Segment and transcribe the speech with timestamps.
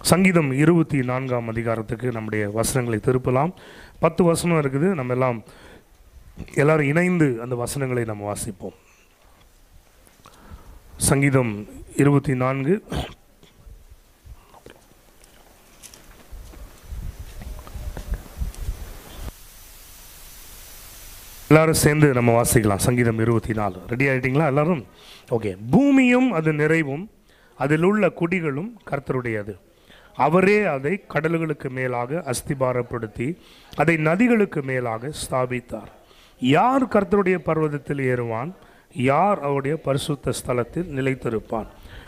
[0.00, 3.52] சங்கீதம் இருபத்தி நான்காம் அதிகாரத்துக்கு நம்முடைய வசனங்களை திருப்பலாம்.
[3.98, 5.42] பத்து வசனம் இருக்குது நம்ம எல்லாம்
[6.54, 8.74] எல்லாரும் இணைந்து அந்த வசனங்களை நம்ம வாசிப்போம்.
[10.96, 12.84] சங்கீதம் இருபத்தி நான்கு.
[21.48, 22.76] எல்லாரும் சேர்ந்து நம்ம வாசிக்கலாம்.
[22.76, 23.82] சங்கீதம் இருபத்தி நாலு.
[23.88, 24.86] ரெடி ஆகிட்டிங்களா எல்லாரும்?
[25.30, 27.10] ஓகே பூமியும் அது நிறைவும்
[27.58, 29.54] அதில் உள்ள குடிகளும் கர்த்தருடையது.
[30.16, 33.36] அவரே அதை கடல்களுக்கு மேலாக அஸ்திபாரப்படுத்தி
[33.76, 35.90] அதை நதிகளுக்கு மேலாக ஸ்தாபித்தார்.
[36.40, 38.52] யார் கர்த்தருடைய பர்வதத்தில் ஏறுவான்?
[38.94, 41.66] யார் அவருடைய பரிசுத்த ஸ்தலத்தில் நிலைத்திருப்பான்?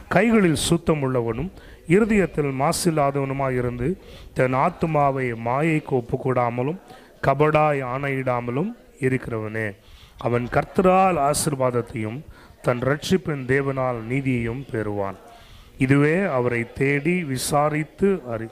[0.08, 1.50] கைகளில் சுத்தம் உள்ளவனும்
[1.86, 3.98] இருதயத்தில் மாசில்லாதவனுமாய் இருந்து
[4.34, 6.78] தன் ஆத்துமாவை மாயைக்கு ஒப்புக்கூடாமலும்
[7.26, 9.76] கபடாய் ஆணையிடாமலும் இருக்கிறவனே.
[10.18, 12.20] அவன் கர்த்தரால் ஆசிர்வாதத்தையும்
[12.62, 15.16] தன் ரட்சிப்பின் தேவனால் நீதியையும் பெறுவான்.
[15.84, 18.48] இதுவே அவரை தேடி விசாரித்து அறி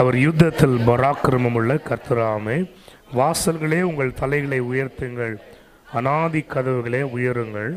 [0.00, 2.56] அவர் யுத்தத்தில் பராக்கிரமமுள்ள கர்த்தராமே
[3.16, 5.34] வாசல்களே உங்கள் தலைகளை உயர்த்துங்கள்
[5.92, 7.72] அனாதி கதவுகளே உயருங்கள்.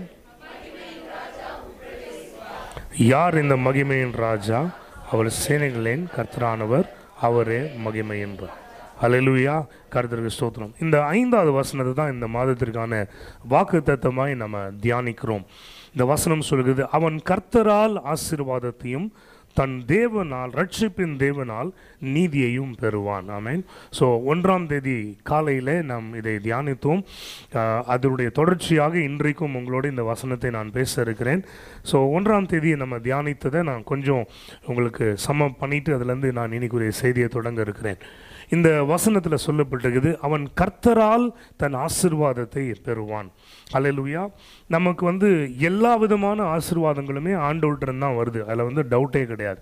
[2.98, 4.70] யார் இந்த மகிமையின் ராஜா?
[5.12, 6.86] அவர் சேனைகளின் கர்த்தரானவர்
[7.22, 8.54] அவரே மகிமை என்றார்
[9.02, 9.56] அலையிலுயா
[9.94, 10.72] கருத்திற்கு ஸ்தோத்திரம்.
[10.82, 13.08] இந்த ஐந்தாவது வசனத்தை தான் இந்த மாதத்திற்கான
[13.48, 15.44] வாக்கு தத்துவமாய் நம்ம தியானிக்கிறோம்.
[15.94, 19.12] இந்த வசனம் சொல்கிறது அவன் கர்த்தரால் ஆசீர்வாதத்தையும்
[19.60, 21.70] தன் தேவனால் ரட்சிப்பின் தேவனால்
[22.16, 23.28] நீதியையும் பெறுவான்.
[23.38, 23.62] ஆமேன்.
[23.98, 24.98] ஸோ ஒன்றாம் தேதி
[25.30, 27.02] காலையில் நாம் இதை தியானித்தோம்.
[27.94, 31.44] அதனுடைய தொடர்ச்சியாக இன்றைக்கும் உங்களோட இந்த வசனத்தை நான் பேச இருக்கிறேன்.
[31.92, 34.24] ஸோ ஒன்றாம் தேதி நம்ம தியானித்ததை நான் கொஞ்சம்
[34.72, 38.02] உங்களுக்கு சமம் பண்ணிட்டு அதுலேருந்து நான் இன்னைக்குரிய செய்தியை தொடங்க இருக்கிறேன்.
[38.56, 41.24] இந்த வசனத்தில் சொல்லப்பட்டிருக்குது அவன் கர்த்தரால்
[41.62, 43.30] தன் ஆசிர்வாதத்தை பெறுவான்.
[43.78, 44.24] அலையலுயா
[44.74, 45.28] நமக்கு வந்து
[45.70, 48.40] எல்லா விதமான ஆசீர்வாதங்களுமே ஆண்டோல்ட்டன் தான் வருது.
[48.48, 49.62] அதில் வந்து டவுட்டே கிடையாது.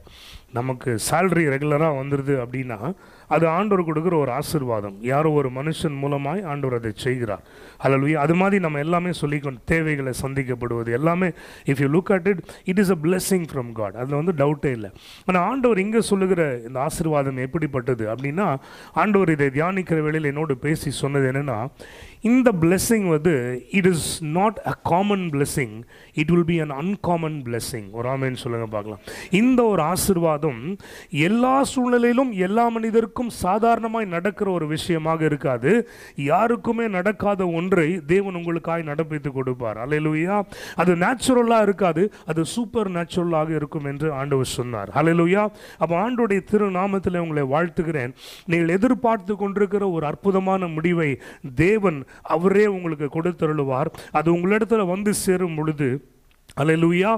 [0.57, 2.77] நமக்கு சேல்ரி ரெகுலராக வந்துடுது அப்படின்னா
[3.35, 4.95] அது ஆண்டவர் கொடுக்குற ஒரு ஆசிர்வாதம்.
[5.11, 7.43] யாரோ ஒரு மனுஷன் மூலமாய் ஆண்டவர் அதை செய்கிறார்.
[7.77, 9.63] அதில் அது மாதிரி நம்ம எல்லாமே சொல்லிக்கணும்.
[9.65, 11.29] தேவைகளை சந்திக்கப்படுவது எல்லாமே
[11.71, 12.41] if you look at it
[12.71, 14.91] it is a blessing from God அதில் வந்து டவுட்டே இல்லை.
[15.25, 18.47] ஆனால் ஆண்டவர் இங்கே சொல்லுகிற இந்த ஆசீர்வாதம் எப்படிப்பட்டது அப்படின்னா
[19.03, 21.59] ஆண்டவர் இதை தியானிக்கிற வேளையில் என்னோடு பேசி சொன்னது என்னென்னா
[22.31, 23.35] இந்த பிளெஸ்ஸிங் வந்து
[23.79, 24.07] it is
[24.39, 25.75] not a common blessing
[26.21, 29.01] it will be an uncommon blessing ஒரு ஆமேன்னு சொல்லுங்க பார்க்கலாம்.
[29.41, 30.61] இந்த ஒரு ஆசீர்வாதம்
[31.27, 35.71] எல்லா சூழ்நிலையிலும் எல்லா மனிதருக்கும் சாதாரணமாய் நடக்கிற ஒரு விஷயமாக இருக்காது.
[36.31, 39.77] யாருக்குமே நடக்காத ஒன்றை தேவன் உங்களுக்காய் நடப்பித்து கொடுப்பார்.
[39.85, 40.37] அலையலுயா
[40.81, 44.91] அது நேச்சுரலாக இருக்காது அது சூப்பர் நேச்சுரலாக இருக்கும் என்று ஆண்டவர் சொன்னார்.
[45.01, 45.43] அலையலுயா
[45.81, 48.13] அப்போ ஆண்டுடைய திருநாமத்தில் உங்களை வாழ்த்துகிறேன்.
[48.51, 51.09] நீங்கள் எதிர்பார்த்து கொண்டிருக்கிற ஒரு அற்புதமான முடிவை
[51.63, 51.99] தேவன்
[52.35, 53.91] அவரே உங்களுக்கு கொடுத்தருளுவார்.
[54.19, 55.87] அது உங்களிடத்தில் வந்து சேரும் பொழுது
[56.57, 57.11] அலலூயா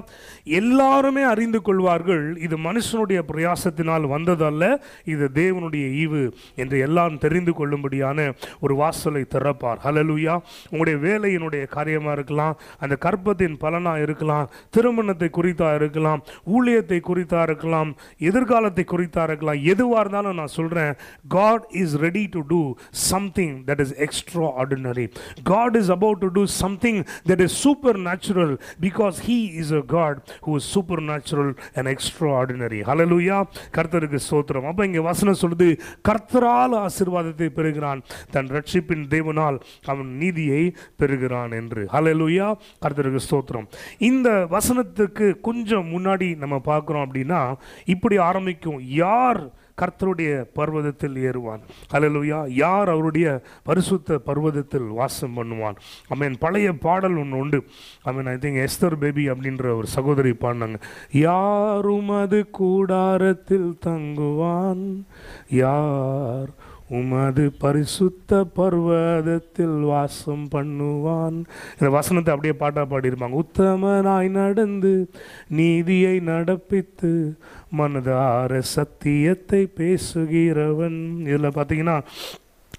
[0.44, 4.64] எல்லாருமே அறிந்து கொள்வார்கள் இது மனுஷனுடைய பிரயாசத்தினால் வந்ததல்ல
[5.04, 6.22] இது தேவனுடைய ஈவு
[6.54, 8.18] என்று எல்லாம் தெரிந்து கொள்ளும்படியான
[8.60, 9.80] ஒரு வாசலை திறப்பார்.
[9.84, 10.34] அல்லேலூயா
[10.70, 18.84] உங்களுடைய வேலையினுடைய காரியமாக இருக்கலாம் அந்த கற்பத்தின் பலனாக இருக்கலாம் திருமணத்தை குறித்தா இருக்கலாம் ஊழியத்தை குறித்தா இருக்கலாம் எதிர்காலத்தை
[18.84, 20.92] குறித்தா இருக்கலாம் எதுவாக இருந்தாலும் நான் சொல்கிறேன்
[21.28, 23.94] God is ready to do something that is
[24.56, 25.06] extraordinary
[25.44, 27.58] God is about to do something that is
[28.00, 30.70] supernatural because he is a God who is
[31.02, 31.90] supernatural and
[32.40, 33.40] extraordinary hallelujah
[33.78, 35.68] கர்த்தருக்கு சோத்திரம் அப்போ இங்கே வசனம் சொல்லுது
[36.08, 38.00] கர்த்தரால் ஆசீர்வாதத்தை பெறுகிறான்.
[38.30, 41.82] தன் ரட்சிப்பின் தேவனால் அவன் நீதியை பெறுகிறான் என்று.
[41.92, 42.48] ஹலலூயா
[42.84, 43.66] கர்த்தருக்கு ஸ்தோத்திரம்.
[43.98, 47.54] இந்த வசனத்துக்கு கொஞ்சம் முன்னாடி நம்ம பார்க்குறோம் அப்படின்னா
[47.84, 49.40] இப்படி ஆரம்பிக்கும் யார்
[49.82, 51.60] கர்த்தருடைய பர்வதத்தில் ஏறுவான்.
[51.92, 55.76] அலலுயா யார் அவருடைய பரிசுத்த பர்வதத்தில் வாசம் பண்ணுவான்?
[56.14, 57.64] அமீன் பழைய பாடல் ஒன்று உண்டு.
[58.04, 60.80] Amen I think Esther Baby அப்படின்ற ஒரு சகோதரி பாடினாங்க.
[61.12, 65.04] யாரும் அது கூடாரத்தில் தங்குவான்.
[65.50, 71.44] யார் உமது பரிசுத்த பர்வதத்தில் வாசம் பண்ணுவான்.
[71.72, 73.42] இந்த வசனத்தை அப்படியே பாட்டா பாடியிருப்பாங்க.
[73.42, 75.10] உத்தமனாய் நடந்து
[75.48, 77.34] நீதியை நடப்பித்து
[77.78, 81.20] மனதார சத்தியத்தை பேசுகிறவன்.
[81.20, 82.02] இதில் பார்த்தீங்கன்னா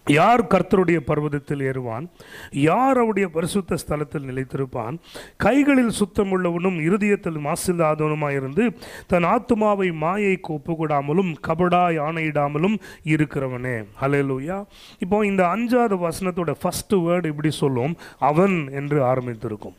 [0.08, 2.10] யார் கர்த்தருடைய பர்வதத்தில் ஏறுவான்?
[2.52, 4.98] யார் அவருடைய பரிசுத்த ஸ்தலத்தில் நிலைத்திருப்பான்?
[5.38, 8.76] கைகளில் சுத்தமுள்ளவனும் இருதயத்தில் மாசில்லாதவனுமாயிருந்து
[9.08, 13.86] தன் ஆத்துமாவை மாயைக்கு ஒப்புக்கூடாமலும் கபடா யானையிடாமலும் இருக்கிறவனே.
[14.02, 14.66] ஹalleluya
[15.00, 17.96] இப்போ இந்த அஞ்சாவது வசனத்தோட ஃபஸ்ட்டு வேர்டு இப்படி சொல்லும்.
[18.20, 19.76] அவன் என்று ஆரம்பித்திருக்கும்.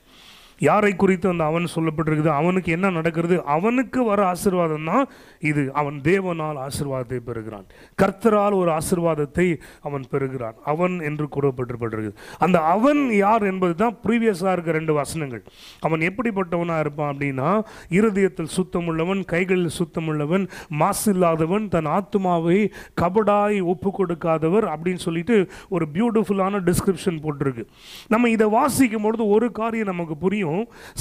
[0.58, 5.04] யாரை குறித்து அந்த அவன் சொல்லப்பட்டிருக்குது அவனுக்கு என்ன நடக்கிறது அவனுக்கு வர ஆசிர்வாதம் தான்
[5.50, 5.62] இது.
[5.80, 7.66] அவன் தேவனால் ஆசிர்வாதத்தை பெறுகிறான்.
[8.02, 9.46] கர்த்தரால் ஒரு ஆசீர்வாதத்தை
[9.82, 10.56] அவன் பெறுகிறான்.
[10.64, 12.12] அவன் என்று கூறப்பட்டிருப்பட்டிருக்கு.
[12.38, 15.42] அந்த அவன் யார் என்பது தான் ப்ரீவியஸாக இருக்க ரெண்டு வசனங்கள்.
[15.80, 17.50] அவன் எப்படிப்பட்டவனாக இருப்பான் அப்படின்னா
[17.98, 20.44] இருதயத்தில் சுத்தமுள்ளவன் கைகளில் சுத்தமுள்ளவன்
[20.82, 22.58] மாசு இல்லாதவன் தன் ஆத்மாவை
[23.02, 25.36] கபடாய் ஒப்பு கொடுக்காதவர் அப்படின்னு சொல்லிட்டு
[25.68, 27.64] ஒரு பியூட்டிஃபுல்லான டிஸ்கிரிப்ஷன் போட்டிருக்கு.
[28.08, 30.46] நம்ம இதை வாசிக்கும் பொழுது ஒரு காரியம் நமக்கு புரியும்.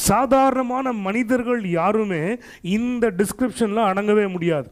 [0.08, 2.24] சாதாரணமான மனிதர்கள் யாருமே
[2.78, 4.70] இந்த டிஸ்கிரிப்ஷனில் அடங்கவே முடியாது.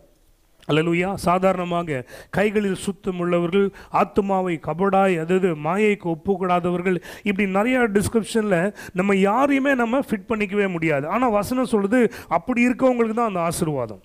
[0.71, 1.09] அல்லலுயா.
[1.25, 1.97] சாதாரணமாக
[2.35, 3.67] கைகளில் சுத்தம் உள்ளவர்கள்
[4.01, 6.97] ஆத்மாவை கபடாய் அதாவது மாயைக்கு ஒப்புக்கூடாதவர்கள்
[7.29, 11.07] இப்படி நிறையா டிஸ்கிரிப்ஷனில் நம்ம யாரையுமே நம்ம ஃபிட் பண்ணிக்கவே முடியாது.
[11.07, 12.01] ஆனால் வசனம் சொல்கிறது
[12.37, 14.03] அப்படி இருக்கவங்களுக்கு தான் அந்த ஆசீர்வாதம்.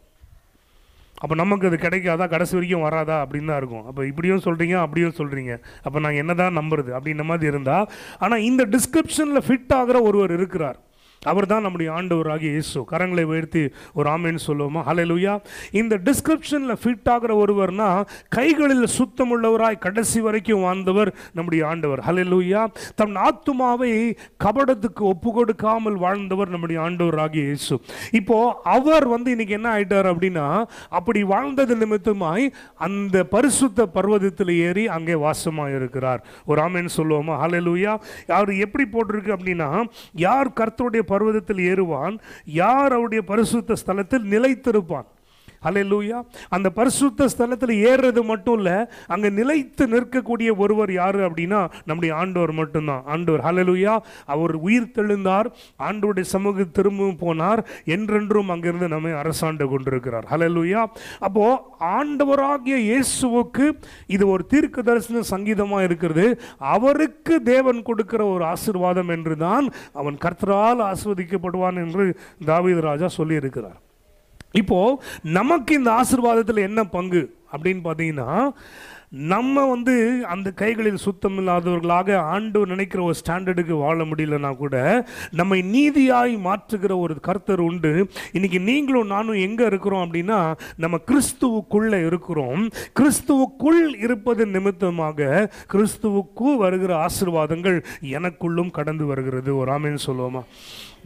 [1.22, 2.26] அப்போ நமக்கு அது கிடைக்காதா?
[2.34, 3.16] கடைசி வரைக்கும் வராதா?
[3.24, 3.86] அப்படின்னு தான் இருக்கும்.
[3.86, 5.54] அப்போ இப்படியும் சொல்கிறீங்க அப்படியும் சொல்கிறீங்க
[5.86, 7.88] அப்போ நாங்கள் என்ன தான் நம்புறது அப்படின்ற மாதிரி இருந்தால்
[8.18, 10.78] ஆனால் இந்த டிஸ்கிரிப்ஷனில் ஃபிட் ஆகிற ஒருவர் இருக்கிறார்.
[11.26, 12.78] அவர் தான் நம்முடைய ஆண்டவராகிய இயேசு.
[12.90, 13.62] கரங்களை உயர்த்தி
[13.98, 14.80] ஒரு ஆமைன்னு சொல்லுவோமா?
[14.88, 15.32] ஹலலுயா
[15.70, 17.88] இந்த டிஸ்கிரிப்ஷனில் ஃபிட் ஆகிற ஒருவர்னா
[18.36, 22.02] கைகளில் சுத்தமுள்ளவராய் கடைசி வரைக்கும் வாழ்ந்தவர் நம்முடைய ஆண்டவர்.
[22.06, 22.62] ஹலலுயா
[23.00, 23.90] தன் ஆத்துமாவை
[24.44, 27.76] கபடத்துக்கு ஒப்பு கொடுக்காமல் வாழ்ந்தவர் நம்முடைய ஆண்டவராகிய இயேசு.
[28.20, 28.38] இப்போ
[28.76, 30.46] அவர் வந்து இன்னைக்கு என்ன ஆயிட்டார் அப்படின்னா
[31.00, 32.46] அப்படி வாழ்ந்தது நிமித்தமாய்
[32.88, 37.36] அந்த பரிசுத்த பர்வதத்தில் ஏறி அங்கே வாசமாக இருக்கிறார் ஒரு ஆமைன்னு சொல்லுவோமா?
[37.44, 37.92] ஹலலுயா
[38.38, 39.70] அவர் எப்படி போட்டிருக்கு அப்படின்னா
[40.26, 42.16] யார் கர்த்தருடைய பர்வதத்தில் ஏறுவான்
[42.62, 45.08] யார் அவருடைய பரிசுத்த ஸ்தலத்தில் நிலைத்திருப்பான்?
[45.66, 46.18] ஹalleluya.
[46.56, 48.76] அந்த பரிசுத்த ஸ்தலத்தில் ஏறுறது மட்டும் இல்லை
[49.14, 53.02] அங்கே நிலைத்து நிற்கக்கூடிய ஒருவர் யார் அப்படின்னா நம்முடைய ஆண்டவர் மட்டும்தான்.
[53.14, 53.94] ஆண்டவர் ஹalleluya.
[54.34, 55.50] அவர் உயிர் தெழுந்தார்
[55.88, 57.62] ஆண்டவருடைய சமூக திரும்பவும் போனார்
[57.96, 60.26] என்றென்றும் அங்கிருந்து நம்மை அரசாண்டு கொண்டிருக்கிறார்.
[60.32, 60.82] ஹalleluya.
[61.28, 61.44] அப்போ
[61.98, 63.66] ஆண்டவராகிய இயேசுவுக்கு
[64.14, 66.26] இது ஒரு தீர்க்க தரிசன சங்கீதமாக இருக்கிறது.
[66.76, 69.66] அவருக்கு தேவன் கொடுக்கிற ஒரு ஆசீர்வாதம் என்று தான்
[70.00, 72.04] அவன் கர்த்தரால் ஆஸ்வதிக்கப்படுவான் என்று
[72.50, 73.78] தாவீது ராஜா சொல்லியிருக்கிறார்.
[74.52, 78.48] இப்போது நமக்கு இந்த ஆசீர்வாதத்தில் என்ன பங்கு அப்படின்னு பார்த்தீங்கன்னா
[79.08, 86.34] நம்ம வந்து அந்த கைகளில் சுத்தம் இல்லாதவர்களாக ஆண்டு நினைக்கிற ஒரு ஸ்டாண்டர்டுக்கு வாழ முடியலன்னா கூட நம்மை நீதியாய்
[86.44, 88.10] மாற்றுகிற ஒரு கர்த்தர் உண்டு.
[88.32, 92.68] இன்னைக்கு நீங்களும் நானும் எங்கே இருக்கிறோம் அப்படின்னா நம்ம கிறிஸ்துவுக்குள்ளே இருக்கிறோம்.
[93.00, 99.56] கிறிஸ்துவுக்குள் இருப்பது நிமித்தமாக கிறிஸ்துவுக்கு வருகிற ஆசீர்வாதங்கள் எனக்குள்ளும் கடந்து வருகிறது.
[99.56, 100.44] ஒரு ஆமேன்னு சொல்லுவோமா?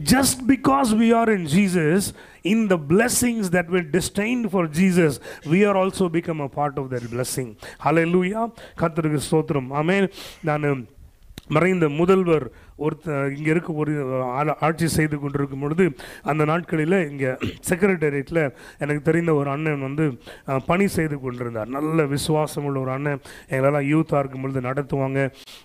[0.02, 2.12] just because we are in Jesus,
[2.44, 6.88] in the blessings that were destined for Jesus, we are also become a part of
[6.90, 7.56] that blessing.
[7.78, 8.44] Hallelujah.
[8.78, 10.08] கர்த்தருக்கு ஸ்தோத்திரம் ஆமென்
[10.40, 10.66] நான்
[11.48, 12.46] மறைந்த முதல்வர்
[12.83, 13.93] ஒருத்த இங்கே இருக்க ஒரு
[14.67, 15.85] ஆட்சி செய்து கொண்டிருக்கும் பொழுது
[16.31, 17.31] அந்த நாட்களில் இங்கே
[17.69, 18.41] செக்ரட்டரியேட்டில்
[18.83, 20.05] எனக்கு தெரிந்த ஒரு அண்ணன் வந்து
[20.69, 21.69] பணி செய்து கொண்டிருந்தார்.
[21.77, 23.21] நல்ல விசுவாசம் உள்ள ஒரு அண்ணன்.
[23.51, 25.19] எங்களெல்லாம் யூத்தாக இருக்கும் பொழுது நடத்துவாங்க.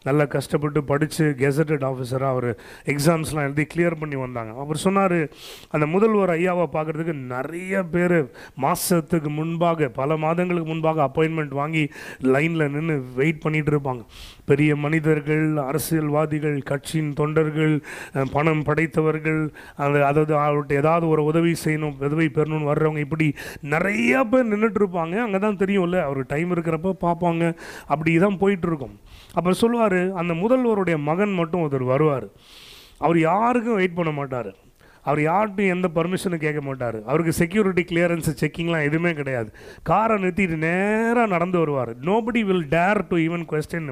[0.09, 2.51] நல்லா கஷ்டப்பட்டு படித்து கெசட்டட் ஆஃபீஸராக அவர்
[2.95, 4.53] எக்ஸாம்ஸ்லாம் எழுதி கிளியர் பண்ணி வந்தாங்க.
[4.65, 5.19] அவர் சொன்னார்
[5.75, 8.19] அந்த முதல்வர் ஐயாவை பார்க்குறதுக்கு நிறைய பேர்
[8.67, 11.85] மாதத்துக்கு முன்பாக பல மாதங்களுக்கு முன்பாக அப்பாயின்மெண்ட் வாங்கி
[12.35, 14.03] லைனில் நின்று வெயிட் பண்ணிகிட்டு இருப்பாங்க.
[14.51, 17.75] பெரிய மனிதர்கள் அரசியல்வாதிகள் கட்சி கட்சியின் தொண்டர்கள்
[18.35, 19.41] பணம் படைத்தவர்கள்
[19.83, 23.27] அந்த அதாவது அவர்கிட்ட ஏதாவது ஒரு உதவி செய்யணும் உதவி பெறணும்னு வர்றவங்க இப்படி
[23.75, 27.45] நிறைய பேர் நின்றுட்டு இருப்பாங்க அங்கே தான் தெரியும்ல அவர் டைம் இருக்கிறப்ப பார்ப்பாங்க.
[27.93, 28.97] அப்படி தான் போயிட்டு இருக்கும்
[29.39, 32.27] அப்போ சொல்லுவார் அந்த முதல்வருடைய மகன் மட்டும் ஒருத்தர் வருவார்.
[33.05, 34.51] அவர் யாருக்கும் வெயிட் பண்ண மாட்டார்.
[35.09, 36.97] அவர் யார்கிட்டும் எந்த பர்மிஷனும் கேட்க மாட்டார்.
[37.11, 39.49] அவருக்கு செக்யூரிட்டி கிளியரன்ஸ் செக்கிங்லாம் எதுவுமே கிடையாது.
[39.89, 41.93] காரை நிறுத்திட்டு நேராக நடந்து வருவார்.
[42.09, 43.89] Nobody will dare to even question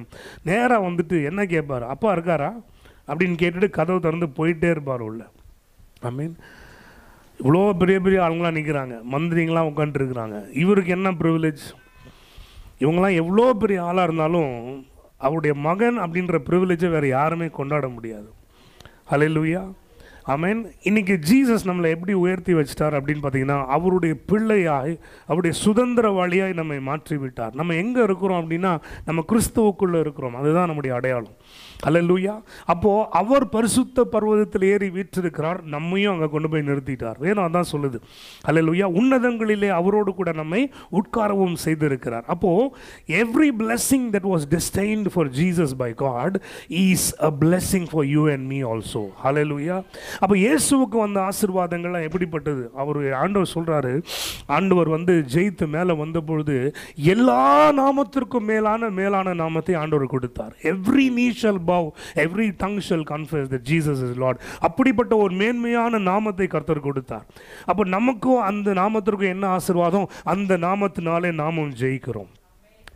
[0.51, 1.87] நேராக வந்துட்டு என்ன கேட்பார்?
[1.95, 2.51] அப்பா இருக்காரா?
[3.09, 5.21] அப்படின்னு கேட்டுட்டு கதவு திறந்து போயிட்டே இருப்பார் உள்ள.
[6.09, 6.35] ஐ மீன்
[7.41, 11.65] இவ்வளோ பெரிய பெரிய ஆளுங்களாம் நிற்கிறாங்க மந்திரிங்களாம் உட்காந்துருக்குறாங்க இவருக்கு என்ன ப்ரிவிலேஜ்
[12.83, 14.55] இவங்கெல்லாம் எவ்வளோ பெரிய ஆளாக இருந்தாலும்
[15.27, 18.29] அவருடைய மகன் அப்படின்ற ப்ரிவிலேஜை வேறு யாருமே கொண்டாட முடியாது.
[19.11, 19.63] ஹalleluya
[20.33, 24.95] ஆமென் இன்னைக்கு ஜீசஸ் நம்மளை எப்படி உயர்த்தி வச்சிட்டார் அப்படின்னு பார்த்தீங்கன்னா அவருடைய பிள்ளையாய்
[25.29, 28.73] அவருடைய சுதந்திரவாளியாய் நம்மை மாற்றி விட்டார் நம்ம எங்கே இருக்கிறோம் அப்படின்னா
[29.05, 30.37] நம்ம கிறிஸ்துவுக்குள்ளே இருக்கிறோம்.
[30.41, 31.39] அதுதான் நம்முடைய அடையாளம்.
[31.85, 32.35] ஹalleluya
[32.73, 35.61] அப்போது அவர் பரிசுத்த பர்வதத்தில் ஏறி வீற்றிருக்கிறார்.
[35.75, 37.19] நம்மையும் அங்கே கொண்டு போய் நிறுத்திட்டார்.
[37.25, 38.01] வேணும் தான் சொல்லுது.
[38.49, 40.63] ஹalleluya உன்னதங்களிலே அவரோடு கூட நம்மை
[41.01, 42.27] உட்காரவும் செய்திருக்கிறார்.
[42.35, 42.71] அப்போது
[43.23, 46.39] every blessing that was destined for Jesus by God
[46.85, 49.03] is a blessing for you me also also.
[49.25, 49.79] Hallelujah.
[50.23, 52.63] அப்போ இயேசுவுக்கு வந்த ஆசீர்வாதங்கள்லாம் எப்படிப்பட்டது?
[52.83, 53.93] அவர் ஆண்டவர் சொல்கிறாரு
[54.57, 56.57] ஆண்டவர் வந்து ஜெயித்து மேலே வந்த பொழுது
[57.15, 57.43] எல்லா
[57.81, 60.55] நாமத்திற்கும் மேலான மேலான நாமத்தை ஆண்டவர் கொடுத்தார்.
[60.73, 61.89] Every knee shall bow
[62.25, 67.27] every tongue shall confess that Jesus is lord அப்படிப்பட்ட ஒரு மேன்மையான நாமத்தை கர்த்தர் கொடுத்தார்.
[67.65, 70.11] அப்போ நமக்கும் அந்த நாமத்திற்கும் என்ன ஆசீர்வாதம்?
[70.25, 72.33] அந்த நாமத்தினாலே நாமும் ஜெயிக்கிறோம்.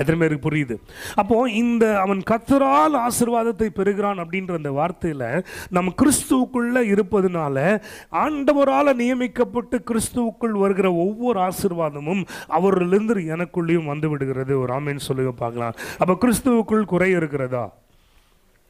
[0.00, 0.76] எத்தனை பேருக்கு புரியுது?
[1.14, 5.44] அப்போ இந்த அவன் கத்தரால் ஆசீர்வாதத்தை பெறுகிறான் அப்படின்ற அந்த வார்த்தையில்
[5.76, 7.82] நம்ம கிறிஸ்துவுக்குள்ளே இருப்பதுனால
[8.22, 12.22] ஆண்டவரால் நியமிக்கப்பட்டு கிறிஸ்துவுக்குள் வருகிற ஒவ்வொரு ஆசீர்வாதமும்
[12.58, 14.60] அவரிலிருந்து எனக்குள்ளேயும் வந்து விடுகிறது.
[14.60, 15.76] ஒரு ஆமேன்னு சொல்லுங்க பார்க்கலாம்.
[15.98, 17.64] அப்போ கிறிஸ்துவுக்குள் குறை இருக்கிறதா?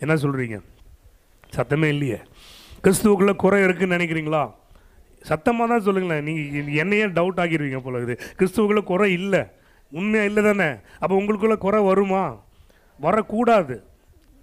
[0.03, 0.59] என்ன சொல்கிறீங்க
[1.57, 2.19] சத்தமே இல்லையே.
[2.85, 4.43] கிறிஸ்துவுக்குள்ளே குறை இருக்குன்னு நினைக்கிறீங்களா?
[5.31, 6.25] சத்தமாக தான் சொல்லுங்களேன்.
[6.29, 9.43] நீங்கள் என்னையே டவுட் ஆகிருவீங்க போல இது கிறிஸ்துவுக்குள்ளே குறை இல்லை.
[9.99, 10.69] உண்மையாக இல்லை தானே?
[11.03, 12.23] அப்போ உங்களுக்குள்ளே குறை வருமா?
[13.07, 13.77] வரக்கூடாது.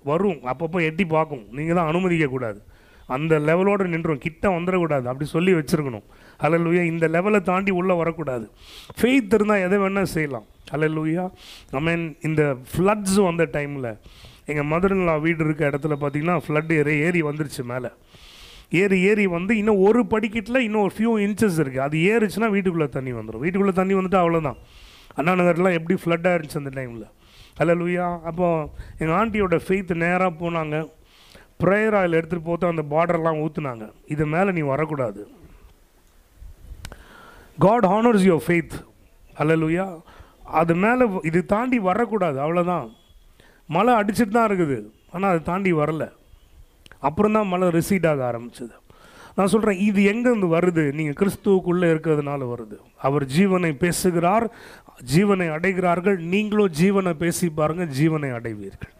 [0.09, 0.39] வரும்.
[0.51, 1.43] அப்பப்போ எட்டி பார்க்கும்.
[1.57, 2.59] நீங்கள் தான் அனுமதிக்கக்கூடாது
[3.15, 4.23] அந்த லெவலோடு நின்றோம்.
[4.25, 5.05] கிட்ட வந்துடக்கூடாது.
[5.11, 6.05] அப்படி சொல்லி வச்சுருக்கணும்.
[6.43, 8.45] ஹalleluya இந்த லெவலை தாண்டி உள்ளே வரக்கூடாது.
[8.99, 10.45] ஃபெய்த் இருந்தால் எதை வேணால் செய்யலாம்.
[10.71, 11.23] ஹalleluya
[11.71, 13.91] ஐ மீன் இந்த ஃப்ளட்ஸ் வந்த டைமில்
[14.51, 17.89] எங்கள் மதுரன்லா வீடு இருக்க இடத்துல பார்த்தீங்கன்னா ஃப்ளட் ஏறி ஏறி வந்துருச்சு மேலே.
[18.81, 23.13] ஏறி ஏறி வந்து இன்னும் ஒரு படிக்கட்டில் இன்னும் ஒரு ஃபியூ இன்ச்சஸ் இருக்குது அது ஏறுச்சுன்னா வீட்டுக்குள்ளே தண்ணி
[23.13, 24.59] வந்துடும் வீட்டுக்குள்ளே தண்ணி வந்துட்டு அவ்வளோதான்
[25.15, 27.07] அண்ணா நகர்லாம் எப்படி ஃப்ளட்டாக இருந்துச்சு அந்த டைமில்
[27.59, 28.47] ஹலோ லூயா அப்போ
[28.99, 30.75] எங்கள் ஆண்டியோட ஃபெய்த் நேராக போனாங்க.
[31.63, 35.21] ப்ரேயர் ஆயில் எடுத்துகிட்டு போட்டு அந்த பார்டர்லாம் ஊற்றுனாங்க இது மேலே நீ வரக்கூடாது.
[37.65, 38.75] God honours your faith
[39.39, 39.87] hallelujah
[40.59, 42.37] அது மேலே இது தாண்டி வரக்கூடாது.
[42.45, 42.87] அவ்வளோதான்
[43.75, 44.77] மழை அடிச்சிட்டு தான் இருக்குது.
[45.13, 46.05] ஆனால் அதை தாண்டி வரல.
[47.07, 48.75] அப்புறம் தான் மழை ரிசீட் ஆக ஆரம்பிச்சது.
[49.37, 50.83] நான் சொல்கிறேன் இது எங்கேருந்து வருது?
[50.99, 52.77] நீங்கள் கிறிஸ்துவுக்குள்ளே இருக்கிறதுனால வருது.
[53.07, 54.45] அவர் ஜீவனை பேசுகிறார்
[55.11, 56.17] ஜீவனை அடைகிறார்கள்.
[56.33, 58.93] நீங்களும் ஜீவனை பேசி பாருங்கள் ஜீவனை அடைவீர்கள்.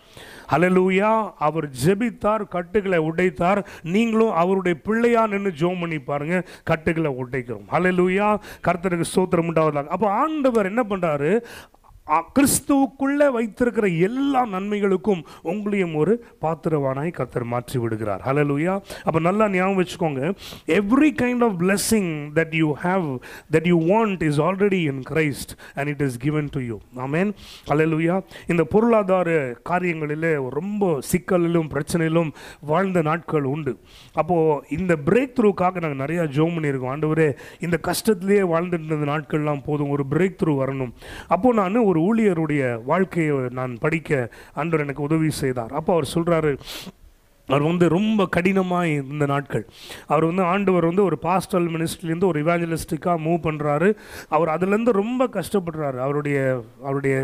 [0.56, 1.10] அலலூயா
[1.48, 3.60] அவர் ஜெபித்தார் கட்டுகளை உடைத்தார்.
[3.96, 6.38] நீங்களும் அவருடைய பிள்ளையா நின்று ஜோம் பண்ணி பாருங்க
[6.70, 7.68] கட்டுகளை உடைக்கிறோம்.
[7.78, 8.30] அலலூயா
[8.68, 9.94] கர்த்தருக்கு ஸ்தோத்திரம் உண்டாவதாக.
[9.96, 11.32] அப்போ ஆண்டவர் என்ன பண்ணுறாரு
[12.36, 18.22] கிறிஸ்துவுக்குள்ளே வைத்திருக்கிற எல்லா நன்மைகளுக்கும் உங்களையும் ஒரு பாத்திரவானாய் கர்த்தர் மாற்றி விடுகிறார்.
[18.26, 20.22] ஹலலுயா அப்போ நல்லா ஞாபகம் வச்சுக்கோங்க.
[20.80, 23.06] Every kind of blessing that you have
[23.52, 27.32] that you want is already in Christ and it is given to you amen
[27.70, 29.30] hallelujah இந்த பொருளாதார
[29.70, 32.32] காரியங்களிலே ரொம்ப சிக்கலிலும் பிரச்சனையிலும்
[32.72, 33.74] வாழ்ந்த நாட்கள் உண்டு.
[34.14, 36.94] அப்போது இந்த பிரேக் த்ரூக்காக நாங்கள் நிறையா ஜோம் பண்ணியிருக்கோம்.
[36.96, 39.90] ஆண்டவரே இந்த கஷ்டத்திலேயே வாழ்ந்துட்டு இருந்த நாட்கள்லாம் போதும்.
[39.90, 40.94] ஒரு பிரேக் த்ரூ வரணும்.
[41.28, 44.30] அப்போது நான் ஒரு ஊழியருடைய வாழ்க்கையை நான் படிக்க
[44.62, 45.76] அன்றர் எனக்கு உதவி செய்தார்.
[45.82, 46.54] அப்போ அவர் சொல்கிறாரு
[47.50, 49.64] அவர் வந்து ரொம்ப கடினமாக இருந்த நாட்கள்.
[50.12, 53.90] அவர் வந்து ஆண்டவர் வந்து ஒரு பாஸ்டல் மினிஸ்ட்ரிலேருந்து ஒரு இவாஞ்சலிஸ்டிக்காக மூவ் பண்ணுறாரு
[54.36, 55.98] அவர் அதுலேருந்து ரொம்ப கஷ்டப்படுறாரு.
[56.06, 56.38] அவருடைய
[56.84, 57.16] அவருடைய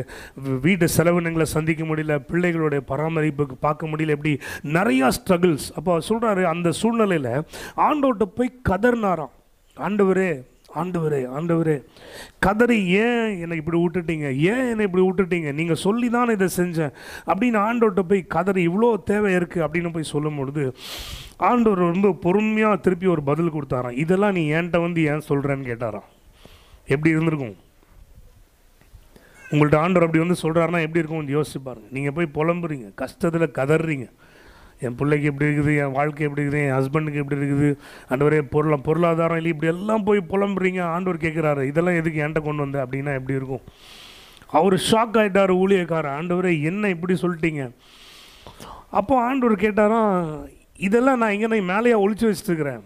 [0.65, 4.33] வீட்டு செலவினங்களை சந்திக்க முடியல பிள்ளைகளுடைய பராமரிப்புக்கு பார்க்க முடியல எப்படி
[4.77, 7.31] நிறையா ஸ்ட்ரகிள்ஸ் அப்போ அவர் சொல்கிறாரு அந்த சூழ்நிலையில்
[7.87, 9.33] ஆண்டோட்ட போய் கதர்னாராம்.
[9.77, 10.29] ஆண்டவரே
[10.81, 11.75] ஆண்டவரே ஆண்டவரே.
[12.45, 14.27] கதறி ஏன் என்னை இப்படி விட்டுட்டீங்க?
[14.51, 15.51] ஏன் என்னை இப்படி விட்டுட்டீங்க?
[15.59, 16.93] நீங்கள் சொல்லி தான் இதை செஞ்சேன்.
[17.31, 20.65] அப்படின்னு ஆண்டவர்கிட்ட போய் கதறி இவ்வளோ தேவை இருக்குது அப்படின்னு போய் சொல்லும் பொழுது
[21.49, 23.97] ஆண்டவர் ரொம்ப பொறுமையாக திருப்பி ஒரு பதில் கொடுத்தாராம்.
[24.03, 26.09] இதெல்லாம் நீ என்கிட்ட வந்து ஏன் சொல்கிறேன்னு கேட்டாராம்.
[26.93, 27.55] எப்படி இருந்திருக்கும்?
[29.53, 31.33] உங்கள்கிட்ட ஆண்டவர் அப்படி வந்து சொல்கிறாருன்னா எப்படி இருக்கும்?
[31.37, 34.07] யோசிச்சு பாருங்கள் நீங்கள் போய் புலம்புறீங்க கஷ்டத்தில் கதறீங்க.
[34.79, 37.77] என் பிள்ளைக்கு எப்படி இருக்குது என் வாழ்க்கை எப்படி இருக்குது என் ஹஸ்பண்டுக்கு எப்படி இருக்குது
[38.09, 42.85] ஆண்டவரே பொருளா பொருளாதாரம் இல்லை இப்படி எல்லாம் போய் புலம்புறீங்க ஆண்டவர் கேட்குறாரு இதெல்லாம் எதுக்கு என்கிட்ட கொண்டு வந்த
[42.85, 43.63] அப்படின்னா எப்படி இருக்கும்?
[44.57, 46.15] அவர் ஷாக் ஆகிட்டார் ஊழியக்காரர்.
[46.19, 47.71] ஆண்டவரே என்ன இப்படி சொல்லிட்டீங்க?
[48.89, 50.19] அப்போ ஆண்டவர் கேட்டாராம்
[50.77, 52.83] இதெல்லாம் நான் இங்கே நான் மேலேயே ஒழிச்சு வச்சுட்டுருக்கிறேன்.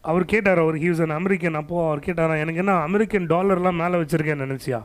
[0.00, 4.44] அவர் கேட்டார் அவர் ஹீஸ் அன் அமெரிக்கன் அப்போது அவர் கேட்டாராம் எனக்கு என்ன அமெரிக்கன் டாலர்லாம் மேலே வச்சுருக்கேன்
[4.46, 4.80] நினச்சியா?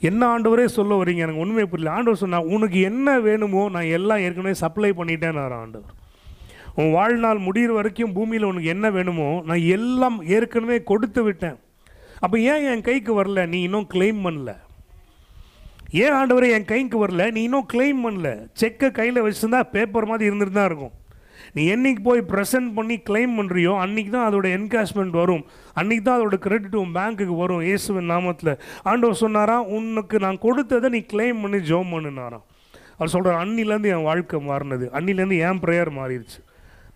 [0.00, 1.16] என்ன ஆண்டவரே சொல்ல வரீங்க?
[1.16, 1.94] எனக்கு ஒன்றுமே புரியல.
[1.96, 5.94] ஆண்டவர் சொன்னால் உனக்கு என்ன வேணுமோ நான் எல்லாம் ஏற்கனவே சப்ளை பண்ணிட்டேன்னு ஆண்டவர்.
[6.74, 11.56] உன் வாழ்நாள் முடிகிற வரைக்கும் பூமியில் உனக்கு என்ன வேணுமோ நான் எல்லாம் ஏற்கனவே கொடுத்து விட்டேன்.
[12.20, 13.48] அப்போ ஏன் என் கைக்கு வரல?
[13.48, 14.56] நீ இன்னும் கிளைம் பண்ணல.
[15.90, 17.30] ஏன் ஆண்டவரே என் கைக்கு வரல?
[17.30, 18.48] நீ இன்னும் கிளைம் பண்ணல.
[18.52, 20.92] செக்கை கையில் வச்சுருந்தா பேப்பர் மாதிரி இருந்துட்டு தான் இருக்கும்.
[21.54, 25.44] நீ என்னைக்கு போய் ப்ரெசென்ட் பண்ணி க்ளைம் பண்ணுறியோ அன்றைக்கி தான் அதோட என்கேஷ்மெண்ட் வரும்.
[25.80, 28.52] அன்றைக்கி தான் அதோட கிரெடிட் உன் பேங்க்குக்கு வரும் இயேசுவின் நாமத்தில்.
[28.90, 32.44] ஆண்டவர் சொன்னாரா உனக்கு நான் கொடுத்ததை நீ கிளைம் பண்ணி ஜோம் பண்ணுனாராம்.
[32.98, 34.88] அவர் சொல்கிறார் அன்னிலேருந்து என் வாழ்க்கை மாறினது.
[34.98, 36.40] அன்னிலேருந்து என் ப்ரேயர் மாறிடுச்சு.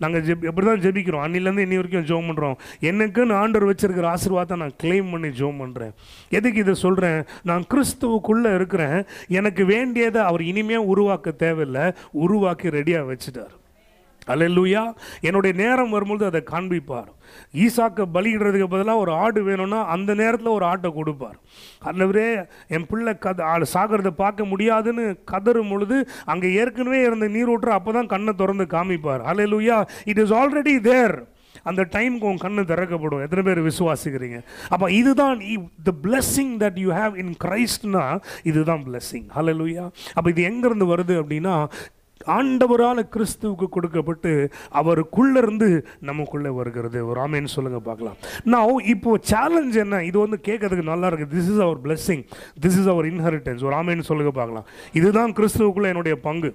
[0.03, 1.25] நாங்கள் ஜெப் எப்படி தான் ஜெபிக்கிறோம்?
[1.27, 2.57] அன்னிலேருந்து இன்னி வரைக்கும் ஜோம் பண்ணுறோம்
[2.91, 5.93] எனக்குன்னு ஆண்டர் வச்சிருக்கிற ஆசீர்வாதத்தை நான் க்ளைம் பண்ணி ஜோம் பண்ணுறேன்
[6.39, 8.99] எதுக்கு இதை சொல்கிறேன் நான் கிறிஸ்துவுக்குள்ளே இருக்கிறேன்.
[9.39, 11.87] எனக்கு வேண்டியதை அவர் இனிமேல் உருவாக்க தேவையில்லை.
[12.25, 13.55] உருவாக்கி ரெடியாக வச்சுட்டார்.
[14.33, 14.83] அல்லேலூயா
[15.29, 17.11] என்னுடைய நேரம் வரும்பொழுது அதை காண்பிப்பார்.
[17.65, 21.39] ஈசாக்கை பலியிடுறதுக்கு பதிலாக ஒரு ஆடு வேணும்னா அந்த நேரத்தில் ஒரு ஆட்டை கொடுப்பார்.
[21.91, 22.29] அந்தவரே
[22.77, 25.99] என் பிள்ளை கத ஆள் சாகிறத பார்க்க முடியாதுன்னு கதறும் பொழுது
[26.33, 29.25] அங்கே ஏற்கனவே இருந்த நீரூற்று அப்போ தான் கண்ணை திறந்து காமிப்பார்.
[29.33, 29.79] Hallelujah
[30.13, 31.19] it is already there
[31.69, 33.23] அந்த டைமுக்கு உன் கண்ணு திறக்கப்படும்.
[33.25, 34.39] எத்தனை பேர் விசுவாசிக்கிறீங்க?
[34.75, 35.41] அப்போ இதுதான்
[35.89, 38.05] the blessing that you have in கிரைஸ்ட்னா
[38.51, 38.85] இதுதான்
[39.39, 41.55] ஹலெ லூயா அப்போ இது எங்கேருந்து வருது அப்படின்னா
[42.39, 44.33] ஆண்டவரான கிறிஸ்துவுக்கு கொடுக்கப்பட்டு
[44.81, 45.69] அவருக்குள்ளேருந்து
[46.09, 46.99] நமக்குள்ளே வருகிறது.
[47.11, 48.19] ஒரு ஆமேன்னு சொல்லுங்கள் பார்க்கலாம்.
[48.53, 50.03] நான் இப்போ சேலஞ்ச் என்ன?
[50.11, 52.25] இது வந்து கேட்கறதுக்கு நல்லா இருக்குது this is our blessing
[52.65, 54.69] this is our inheritance ஒரு ஆமேன்னு சொல்லுங்க பார்க்கலாம்.
[55.01, 56.53] இதுதான் கிறிஸ்துவுக்குள்ளே என்னுடைய பங்கு.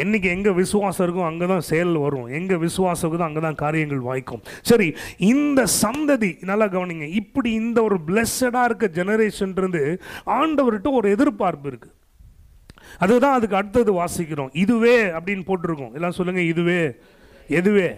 [0.00, 2.26] என்னைக்கு எங்கே விசுவாசம் இருக்கும் அங்கே தான் செயல் வரும்.
[2.38, 4.42] எங்கே விசுவாசம் இருக்குதோ அங்கே தான் காரியங்கள் வாய்க்கும்.
[4.70, 4.86] சரி
[5.30, 7.08] இந்த சந்ததி நல்லா கவனிங்க.
[7.22, 9.82] இப்படி இந்த ஒரு பிளெஸ்ஸடாக இருக்க ஜெனரேஷன் இருந்து
[10.40, 11.96] ஆண்டவர்கிட்ட ஒரு எதிர்பார்ப்பு இருக்குது
[13.04, 14.52] அதுதான் அதுக்கு அடுத்தது வாசிக்கிறோம்.
[14.64, 15.92] இதுவே அப்படின்னு போட்டிருக்கோம்.
[15.98, 16.80] எல்லாம் சொல்லுங்க இதுவே
[17.60, 17.90] எதுவே?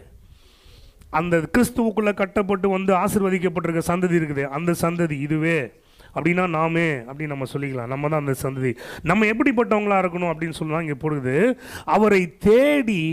[1.20, 5.60] அந்த கிறிஸ்துவுக்குள்ளே கட்டப்பட்டு வந்து ஆசிர்வதிக்கப்பட்டிருக்க சந்ததி இருக்குது அந்த சந்ததி இதுவே.
[6.16, 7.90] அப்படின்னா நாமே அப்படின்னு நம்ம சொல்லிக்கலாம்.
[7.92, 8.70] நம்ம தான் அந்த சந்ததி.
[9.10, 11.34] நம்ம எப்படிப்பட்டவங்களாக இருக்கணும் அப்படின்னு சொல்லலாம் இங்கே பொழுது
[11.84, 13.04] அவரை தேடி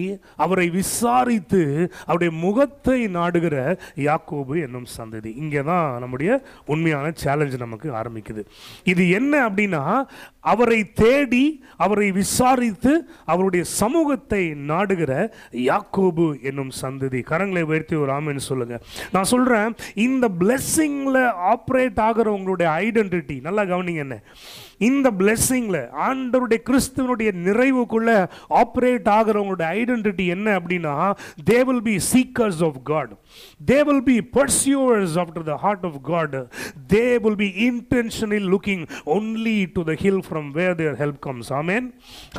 [0.45, 1.61] அவரை விசாரித்து
[2.05, 3.55] அவருடைய முகத்தை நாடுகிற
[4.07, 5.31] யாக்கோபு என்னும் சந்ததி.
[5.43, 6.31] இங்கே தான் நம்முடைய
[6.65, 8.43] உண்மையான சேலஞ்ச் நமக்கு ஆரம்பிக்குது.
[8.83, 9.83] இது என்ன அப்படின்னா
[10.39, 17.21] அவரை தேடி அவரை விசாரித்து அவருடைய சமூகத்தை நாடுகிற யாக்கோபு என்னும் சந்ததி.
[17.31, 18.79] கரங்களை உயர்த்தி ஒரு ஆமென்னு சொல்லுங்க.
[19.11, 24.19] நான் சொல்றேன் இந்த பிளெஸ்ஸிங்கில் ஆப்ரேட் ஆகிறவங்களுடைய ஐடென்டிட்டி நல்லா கவனிங்க என்ன.
[24.81, 28.09] இந்த பிளெஸ்ஸிங்கில் ஆண்டவருடைய கிறிஸ்துவனுடைய நிறைவுக்குள்ள
[28.61, 30.93] ஆப்ரேட் ஆகிறவங்களுடைய ஐடென்டிட்டி என்ன அப்படின்னா
[31.49, 33.13] they will be seekers of God
[33.71, 36.37] they will be pursuers after the heart of God
[36.93, 38.83] they will be intentionally looking
[39.17, 41.87] only to the hill from where their help comes amen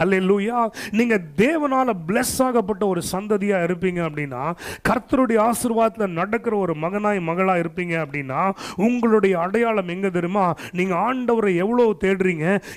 [0.00, 0.60] hallelujah
[0.92, 4.42] நீங்க தேவனால plus ஆகப்பட்ட ஒரு சந்ததியா இருப்பீங்க அப்படின்னா
[4.88, 8.40] கர்த்தருடைய ஆசிர்வாதத்தில் நடக்கிற ஒரு மகனாய் மகளா இருப்பீங்க அப்படின்னா
[8.86, 10.46] உங்களுடைய அடையாளம் எங்க தெரியுமா?
[10.72, 12.28] நீங்க ஆண்டவரை எவ்வளவு தேடுறீங்க?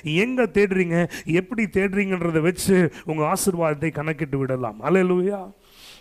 [0.04, 1.08] எங்க தேடுறீங்க?
[1.24, 4.80] எப்படி தேடுறீங்கன்றதை வச்சு உங்க ஆசிர்வாதத்தை கணக்கிட்டு விடலாம்.
[4.82, 5.52] அல்லேலூயா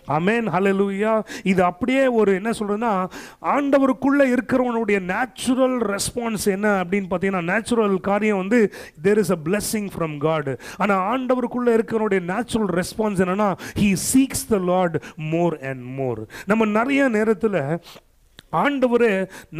[0.07, 3.07] அமேன் ஹalleluya இது அப்படியே ஒரு என்ன சொல்றதுன்னா
[3.41, 10.17] ஆண்டவருக்குள்ள இருக்கிறவனுடைய நேச்சுரல் ரெஸ்பான்ஸ் என்ன அப்படின்னு பார்த்தீங்கன்னா நேச்சுரல் காரியம் வந்து there is a blessing from
[10.17, 16.65] God ஆனால் ஆண்டவருக்குள்ள இருக்கிறவனுடைய நேச்சுரல் ரெஸ்பான்ஸ் என்னன்னா he seeks the lord more and more நம்ம
[16.65, 17.79] நிறைய நேரத்தில்
[18.61, 19.07] ஆண்டவர்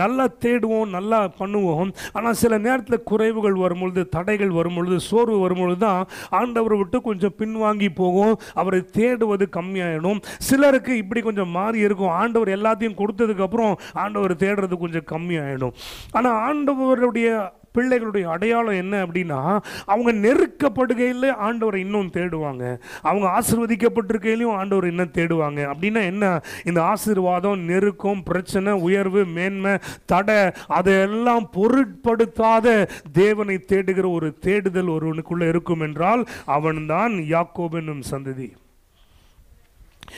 [0.01, 1.91] நல்லா தேடுவோம் நல்லா பண்ணுவோம்.
[2.17, 6.01] ஆனால் சில நேரத்தில் குறைவுகள் வரும்பொழுது தடைகள் வரும்பொழுது சோர்வு வரும்பொழுது தான்
[6.39, 8.35] ஆண்டவரை விட்டு கொஞ்சம் பின்வாங்கி போகும்.
[8.61, 10.21] அவரை தேடுவது கம்மியாயிடும்.
[10.49, 12.13] சிலருக்கு இப்படி கொஞ்சம் மாறி இருக்கும்.
[12.21, 13.73] ஆண்டவர் எல்லாத்தையும் கொடுத்ததுக்கப்புறம்
[14.05, 15.75] ஆண்டவர் தேடுறது கொஞ்சம் கம்மியாயிடும்.
[16.17, 17.29] ஆனால் ஆண்டவருடைய
[17.73, 22.79] பிள்ளைகளுடைய அடையாளம் என்ன அப்படின்னா அவங்க நெருக்கப்படுகையில் ஆண்டவரை இன்னும் தேடுவாங்க.
[23.01, 25.73] அவங்க ஆசிர்வதிக்கப்பட்டிருக்கையிலையும் ஆண்டவர் இன்னும் தேடுவாங்க.
[25.73, 26.41] அப்படின்னா என்ன?
[26.63, 35.79] இந்த ஆசீர்வாதம் நெருக்கம் பிரச்சனை உயர்வு மேன்மை தடை அதையெல்லாம் பொருட்படுத்தாத தேவனை தேடுகிற ஒரு தேடுதல் ஒருவனுக்குள்ள இருக்கும்
[35.79, 38.51] என்றால் அவன்தான் யாக்கோப் என்னும் சந்ததி.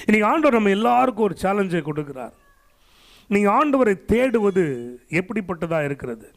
[0.05, 2.31] இன்னைக்கு ஆண்டவர் நம்ம எல்லாருக்கும் ஒரு சேலஞ்சை கொடுக்கிறார்.
[3.27, 4.65] நீங்கள் ஆண்டவரை தேடுவது
[5.09, 6.31] எப்படிப்பட்டதாக இருக்கிறது?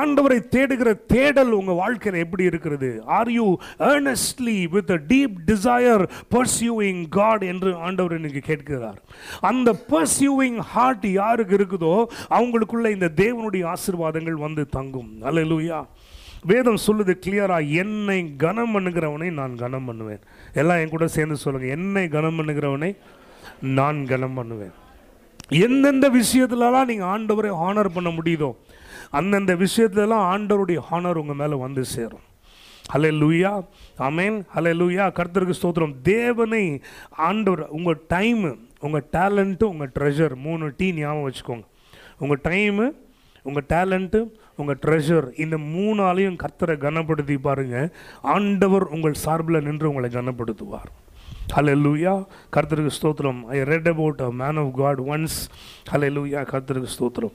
[0.00, 2.90] ஆண்டவரை தேடுகிற தேடல் உங்கள் வாழ்க்கையில் எப்படி இருக்கிறது?
[3.18, 3.46] Are you
[3.90, 8.98] earnestly with a deep desire pursuing God என்று ஆண்டவர் இன்னைக்கு கேட்கிறார்.
[9.50, 11.94] அந்த பர்சியூவிங் ஹார்ட் யாருக்கு இருக்குதோ
[12.38, 15.12] அவங்களுக்குள்ள இந்த தேவனுடைய ஆசீர்வாதங்கள் வந்து தங்கும்.
[15.30, 15.80] அல்லேலூயா
[16.50, 20.20] வேதம் சொல்லுது கிளியராக என்னை கனம் பண்ணுகிறவனை நான் கனம் பண்ணுவேன்.
[20.60, 22.90] எல்லாம் என் கூட சேர்ந்து சொல்லுங்கள் என்னை கனம் பண்ணுகிறவனை
[23.78, 24.74] நான் கனம் பண்ணுவேன்.
[25.66, 28.50] எந்தெந்த விஷயத்துலலாம் நீங்கள் ஆண்டவரை ஹானர் பண்ண முடியுதோ
[29.10, 32.24] அந்தந்த விஷயத்துலலாம் ஆண்டவருடைய ஹானர் உங்கள் மேலே வந்து சேரும்.
[32.94, 33.52] ஹலே லூயா
[33.98, 35.94] அமேன் ஹலே லூயா கர்த்தருக்கு ஸ்தோத்திரம்.
[36.02, 41.66] தேவனை ஆண்டவர் உங்கள் டைமு உங்கள் டேலண்ட்டு உங்கள் ட்ரெஷர் மூணு டீ ஞாபகம் வச்சுக்கோங்க.
[42.18, 42.86] உங்கள் டைமு
[43.42, 44.20] உங்கள் டேலண்ட்டு
[44.56, 47.92] உங்கள் ட்ரெஷர் இந்த மூணாலையும் கர்த்தரை கனப்படுத்தி பாருங்கள்
[48.22, 50.92] ஆண்டவர் உங்கள் சார்பில் நின்று உங்களை கனப்படுத்துவார்.
[51.54, 53.44] லூயா கர்த்தருக்கு ஸ்தோத்திரம்.
[53.44, 55.36] I read about a man of God once
[55.90, 56.44] hallelujah.
[56.52, 57.34] கர்த்தருக்கு ஸ்தோத்திரம்.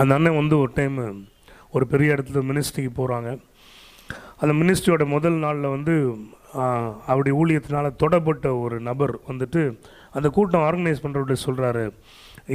[0.00, 0.98] அந்த அண்ணன் வந்து ஒரு டைம்
[1.70, 3.30] ஒரு பெரிய இடத்துல மினிஸ்ட்ரிக்கு போகிறாங்க
[4.42, 5.94] அந்த மினிஸ்ட்ரியோட முதல் நாளில் வந்து
[7.10, 9.60] அவருடைய ஊழியத்தினால் தொடப்பட்ட ஒரு நபர் வந்துட்டு
[10.16, 11.84] அந்த கூட்டம் ஆர்கனைஸ் பண்ணுறவர்கிட்ட சொல்கிறாரு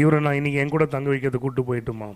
[0.02, 2.10] இவரை நான் இன்றைக்கி என் கூட தங்க வைக்கிறது கூட்டு போயிட்டுமா?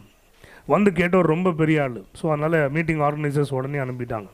[0.67, 1.97] வந்து கேட்டவர் ரொம்ப பெரிய ஆள்.
[2.19, 4.29] ஸோ அதனால் மீட்டிங் ஆர்கனைசர்ஸ் உடனே அனுப்பிட்டாங்க.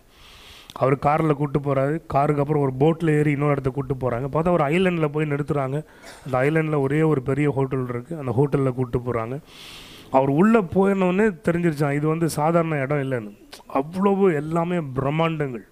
[0.81, 4.63] அவர் காரில் கூட்டு போகிறாரு காருக்கு அப்புறம் ஒரு போட்டில் ஏறி இன்னொரு இடத்த கூப்பிட்டு போகிறாங்க பார்த்தா ஒரு
[4.73, 5.77] ஐலண்டில் போய் நிறுத்துகிறாங்க
[6.25, 9.37] அந்த ஐலண்டில் ஒரே ஒரு பெரிய ஹோட்டல் இருக்குது அந்த ஹோட்டலில் கூப்பிட்டு போகிறாங்க
[10.15, 13.31] அவர் உள்ளே போயினோடனே தெரிஞ்சிருச்சான் இது வந்து சாதாரண இடம் இல்லைன்னு.
[13.79, 15.65] அவ்வளவு எல்லாமே பிரம்மாண்டங்கள்.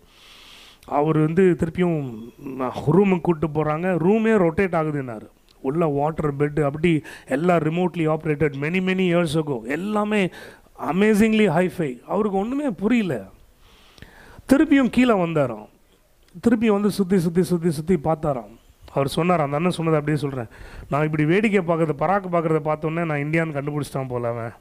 [0.98, 2.02] அவர் வந்து திருப்பியும்
[2.95, 5.28] ரூமுக்கு கூப்பிட்டு போகிறாங்க ரூமே ரொட்டேட் ஆகுதுன்னாரு.
[5.67, 6.91] உள்ள வாட்டர் பெட்டு அப்படி
[7.36, 9.58] எல்லாம் remotely operated many many years ago.
[9.78, 10.21] எல்லாமே
[10.91, 13.15] அமேசிங்லி ஹைஃபை அவருக்கு ஒன்றுமே புரியல.
[14.52, 15.67] திருப்பியும் கீழே வந்தாராம்.
[16.45, 18.54] திருப்பி வந்து சுற்றி சுற்றி சுற்றி சுற்றி பார்த்தாராம்.
[18.96, 20.50] அவர் சொன்னார் அந்த அண்ணன் சொன்னது அப்படியே சொல்கிறேன்
[20.92, 24.54] நான் இப்படி வேடிக்கை பார்க்குறது பராக்கு பார்க்குறத பார்த்தோன்னே நான் இந்தியான்னு கண்டுபிடிச்சிட்டான் போல அவன்.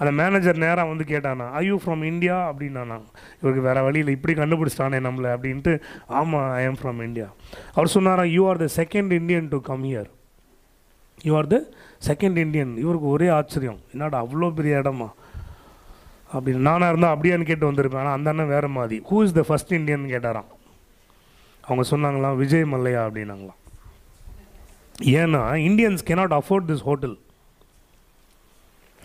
[0.00, 2.98] அந்த மேனேஜர் நேராக வந்து கேட்டானா ஐ யூ ஃப்ரம் இந்தியா அப்படின்னா
[3.40, 5.72] இவருக்கு வேறு வழியில் இப்படி கண்டுபிடிச்சிட்டானே நம்மளை அப்படின்ட்டு
[6.20, 7.28] ஆமாம் ஐ ஆம் ஃப்ரம் இந்தியா
[7.74, 10.10] அவர் சொன்னாரா you are the second Indian to come here
[11.28, 11.58] you are the
[12.08, 13.80] second Indian இவருக்கு ஒரே ஆச்சரியம்.
[13.92, 15.08] என்னடா அவ்வளோ பெரிய இடமா?
[16.34, 16.66] அப்படின்னு.
[16.68, 18.02] நானாக இருந்தால் அப்படியான்னு கேட்டு வந்திருப்பேன்.
[18.02, 18.96] ஆனால் அந்த அண்ணன் வேறு மாதிரி.
[19.10, 20.50] Who is the first Indian கேட்டாராம்.
[21.64, 23.00] அவங்க சொன்னாங்களாம் விஜய் மல்லையா?
[23.08, 23.58] அப்படின்னாங்களாம்.
[25.02, 27.16] ஏன்னா Indians cannot afford this hotel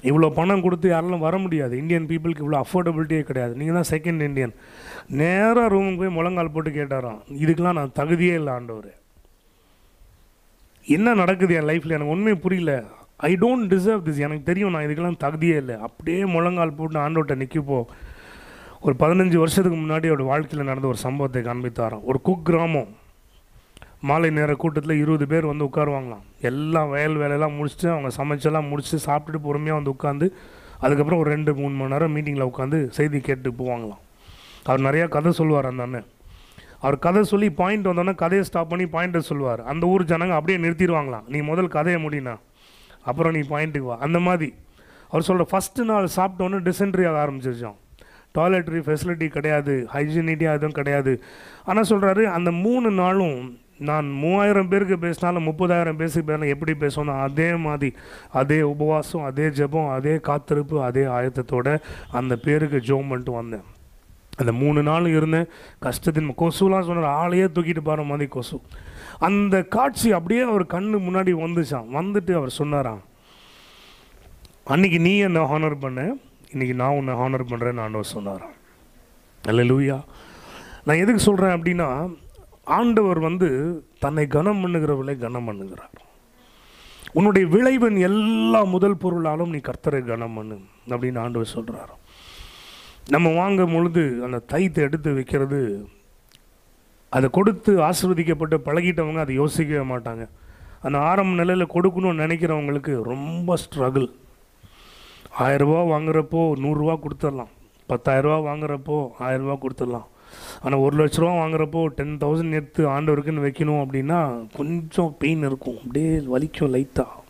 [0.09, 1.73] இவ்வளோ பணம் கொடுத்து யாரெல்லாம் வர முடியாது.
[1.81, 3.53] இந்தியன் பீப்புளுக்கு இவ்வளோ அஃபோர்டபிலிட்டியே கிடையாது.
[3.59, 4.53] நீங்கள் தான் செகண்ட் இந்தியன்
[5.19, 8.91] நேராக ரூமுக்கு போய் முழங்கால் போட்டு கேட்டாராம் இதுக்கெலாம் நான் தகுதியே இல்லை ஆண்டவர்.
[10.87, 12.73] என்ன நடக்குது என் லைஃப்பில் எனக்கு உண்மையை புரியல.
[13.29, 15.75] ஐ டோன்ட் டிசர்வ் திஸ் எனக்கு தெரியும் நான் இதுக்கெல்லாம் தகுதியே இல்லை.
[15.87, 17.79] அப்படியே முழங்கால் போட்டு ஆண்டோட்ட நிற்கிப்போ
[18.81, 22.03] ஒரு பதினஞ்சு வருஷத்துக்கு முன்னாடி அவரோட வாழ்க்கையில் நடந்த ஒரு சம்பவத்தை காண்பித்தாராம்.
[22.03, 22.91] ஒரு குக் கிராமம்
[24.07, 26.23] மாலை நேர கூட்டத்தில் இருபது பேர் வந்து உட்காருவாங்களாம்.
[26.41, 30.31] எல்லாம் வயல் வேலையெல்லாம் முடிச்சுட்டு அவங்க சமைச்செல்லாம் முடிச்சுட்டு சாப்பிட்டுட்டு பொறுமையாக வந்து உட்காந்து
[30.79, 34.01] அதுக்கப்புறம் ஒரு ரெண்டு மூணு மணி நேரம் மீட்டிங்கில் உட்காந்து செய்தி கேட்டு போவாங்களாம்.
[34.63, 36.05] அவர் நிறையா கதை சொல்லுவார் அந்த அண்ணன்.
[36.79, 39.63] அவர் கதை சொல்லி பாயிண்ட் வந்தோன்னே கதையை ஸ்டாப் பண்ணி பாயிண்ட்டை சொல்லுவார்.
[39.63, 41.27] அந்த ஊர் ஜனங்க அப்படியே நிறுத்திடுவாங்களாம்.
[41.27, 42.37] நீ முதல் கதையை முடினா
[43.03, 43.97] அப்புறம் நீ பாயிண்ட்டுக்கு வா.
[43.99, 44.53] அந்த மாதிரி.
[45.09, 47.75] அவர் சொல்கிற ஃபஸ்ட்டு நாள் சாப்பிட்டோன்னே டிசென்ட்ரி ஆக ஆரம்பிச்சிருச்சோம்.
[48.37, 51.23] டாய்லெட்ரி ஃபெசிலிட்டி கிடையாது ஹைஜீனிட்டியாக எதுவும் கிடையாது.
[51.65, 53.57] ஆனால் சொல்கிறாரு அந்த மூணு நாளும்
[53.89, 57.89] நான் மூவாயிரம் பேருக்கு பேசினாலும் முப்பதாயிரம் பேருக்கு பேசினா எப்படி பேசணும் அதே மாதிரி
[58.41, 61.77] அதே உபவாசம் அதே ஜெபம் அதே காத்திருப்பு அதே ஆயத்தத்தோட
[62.19, 63.65] அந்த பேருக்கு ஜோம் பண்ணிட்டு வந்தேன்.
[64.41, 65.47] அந்த மூணு நாள் இருந்தேன்.
[65.85, 68.57] கஷ்டத்தின் கொசுலாம் சொன்னார் ஆளையே தூக்கிட்டு போகிற மாதிரி கொசு.
[69.27, 73.01] அந்த காட்சி அப்படியே அவர் கண்ணு முன்னாடி வந்துச்சான் வந்துட்டு அவர் சொன்னாராம்
[74.73, 76.01] அன்னைக்கு நீ என்னை ஹானர் பண்ண
[76.51, 78.55] இன்னைக்கு நான் உன்னை ஹானர் பண்ணுறேன்னு ஆண்டவர் சொன்னாராம்.
[79.43, 79.97] அல்ல லூயா
[80.85, 81.87] நான் எதுக்கு சொல்கிறேன் அப்படின்னா
[82.67, 83.47] ஆண்டவர் வந்து
[84.03, 85.95] தன்னை கனம் பண்ணுகிறவளை கனம் பண்ணுகிறார்.
[87.17, 90.57] உன்னுடைய விளைவின் எல்லா முதல் பொருளாலும் நீ கர்த்தரை கனம் பண்ணு
[90.91, 91.93] அப்படின்னு ஆண்டவர் சொல்கிறார்
[93.13, 95.59] நம்ம வாங்கும் பொழுது அந்த தைத்தை எடுத்து வைக்கிறது
[97.15, 100.23] அதை கொடுத்து ஆசிர்வதிக்கப்பட்டு பழகிட்டவங்க அதை யோசிக்கவே மாட்டாங்க.
[100.85, 104.07] அந்த ஆரம்ப நிலையில் கொடுக்கணும்னு நினைக்கிறவங்களுக்கு ரொம்ப ஸ்ட்ரகிள்
[105.45, 107.51] ஆயிரரூபா வாங்குறப்போ நூறுரூவா கொடுத்துடலாம்.
[107.91, 108.97] பத்தாயிரரூபா வாங்குறப்போ
[109.27, 110.07] ஆயிரரூபா கொடுத்துடலாம்.
[110.63, 114.19] ஆனால் ஒரு லட்ச ரூபா வாங்குறப்போ டென் தௌசண்ட் எடுத்து ஆண்டவருக்குன்னு வைக்கணும் அப்படின்னா
[114.57, 115.79] கொஞ்சம் பெயின் இருக்கும்.
[115.83, 117.21] அப்படியே வலிக்கும் லைட்டாக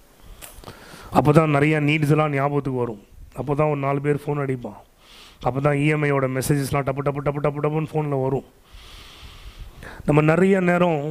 [1.18, 3.02] அப்போ தான் நிறையா நீட்ஸ் எல்லாம் ஞாபகத்துக்கு வரும்.
[3.40, 4.80] அப்போ தான் ஒரு நாலு பேர் ஃபோன் அடிப்பான்.
[5.48, 8.48] அப்போ தான் இஎம்ஐயோட மெசேஜஸ்லாம் டப்பு டப்பு டப்பு டப்பு டப்புன்னு ஃபோனில் வரும்.
[10.08, 11.02] நம்ம நிறைய நேரம்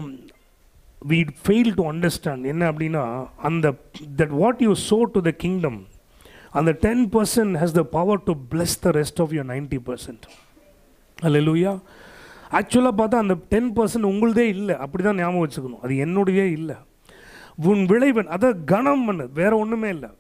[1.11, 3.05] வி ஃபெயில் டு அண்டர்ஸ்டாண்ட் என்ன அப்படின்னா
[3.49, 3.67] அந்த
[4.21, 5.81] that what you sow to the kingdom
[6.59, 10.27] அந்த ten percent has the power to bless the rest of your ninety percent
[11.19, 11.41] அல்ல
[12.59, 14.75] ஆக்சுவலாக பார்த்தா அந்த டென் பர்சன்ட் உங்களுதே இல்லை.
[14.85, 15.83] அப்படி தான் ஞாபகம் வச்சுக்கணும்.
[15.85, 16.77] அது என்னுடைய இல்லை.
[17.71, 19.25] உன் விளைவன் அதை கனம் பண்ணு.
[19.39, 20.11] வேறு ஒன்றுமே இல்லை.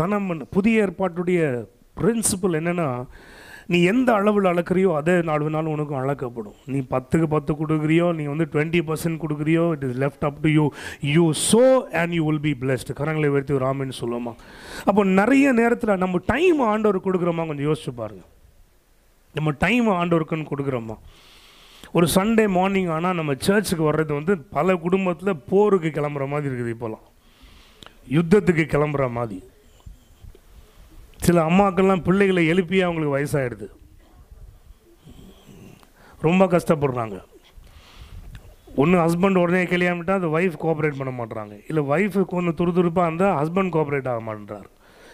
[0.00, 0.44] கனம் பண்ணு.
[0.56, 1.40] புதிய ஏற்பாட்டுடைய
[2.00, 2.88] பிரின்சிபல் என்னென்னா
[3.72, 6.56] நீ எந்த அளவில் அளக்குறியோ அதே நாலு நாள் உனக்கும் அளக்கப்படும்.
[6.72, 10.64] நீ பத்துக்கு பத்து கொடுக்குறியோ நீ வந்து twenty percent கொடுக்குறியோ it is left up to you
[11.14, 11.62] you sow
[12.00, 14.32] and you will be blessed கரங்களை உயர்த்தி ராமின்னு சொல்லுவோமா?
[14.90, 18.30] அப்போ நிறைய நேரத்தில் நம்ம டைம் ஆண்டவர் கொடுக்குறோமா கொஞ்சம் யோசிச்சு பாருங்கள்
[19.38, 20.96] நம்ம டைம் ஆண்டவருக்குன்னு கொடுக்குறோமா?
[21.98, 27.04] ஒரு சண்டே மார்னிங் ஆனால் நம்ம சர்ச்சுக்கு வர்றது வந்து பல குடும்பத்தில் போருக்கு கிளம்புற மாதிரி இருக்குது இப்போலாம்.
[28.16, 29.38] யுத்தத்துக்கு கிளம்புற மாதிரி.
[31.26, 33.68] சில அம்மாக்கள்லாம் பிள்ளைகளை எழுப்பி அவங்களுக்கு வயசாகிடுது
[36.26, 37.16] ரொம்ப கஷ்டப்படுறாங்க.
[38.82, 41.54] ஒன்று ஹஸ்பண்ட் உடனே கல்யாணிட்டா அந்த ஒய்ஃப் கோஆப்ரேட் பண்ண மாட்றாங்க.
[41.70, 44.68] இல்லை ஒய்ஃபு கொஞ்சம் துருதுருப்பாக இருந்தால் ஹஸ்பண்ட் கோஆப்ரேட் ஆக மாட்டேறார்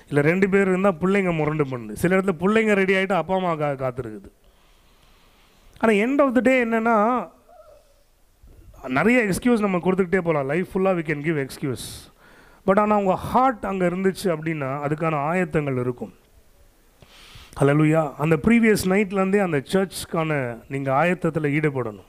[0.08, 2.00] இல்லை ரெண்டு பேர் இருந்தால் பிள்ளைங்க முரண்டு பண்ணுது.
[2.02, 4.30] சில இடத்துல பிள்ளைங்க ரெடி ஆகிட்டு அப்பா அம்மா கா காத்திருக்குது.
[5.80, 6.96] ஆனால் எண்ட் ஆஃப் த டே என்னென்னா
[8.98, 11.84] நிறைய எக்ஸ்கியூஸ் நம்ம கொடுத்துக்கிட்டே போகலாம் லைஃப் ஃபுல்லாக we can give excuse
[12.66, 16.12] but ஆனால் உங்கள் ஹார்ட் அங்கே இருந்துச்சு அப்படின்னா அதுக்கான ஆயத்தங்கள் இருக்கும்.
[17.60, 20.32] ஹலலுயா அந்த ப்ரீவியஸ் நைட்லேருந்தே அந்த சர்ச்சுக்கான
[20.72, 22.08] நீங்கள் ஆயத்தத்தில் ஈடுபடணும்.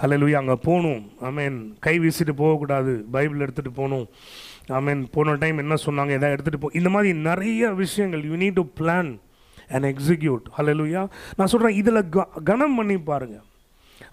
[0.00, 1.02] ஹலலுயா அங்கே போகணும்.
[1.28, 2.92] ஐ மீன் கை வீசிட்டு போகக்கூடாது.
[3.14, 4.06] பைபிள் எடுத்துகிட்டு போகணும்.
[4.78, 6.12] ஐ மீன் போன டைம் என்ன சொன்னாங்க?
[6.18, 6.70] எதாவது எடுத்துகிட்டு போ.
[6.80, 9.10] இந்த மாதிரி நிறைய விஷயங்கள் you need to plan
[9.74, 11.04] and execute hallelujah
[11.36, 13.44] நான் சொல்கிறேன் இதில் க கனம் பண்ணி பாருங்கள்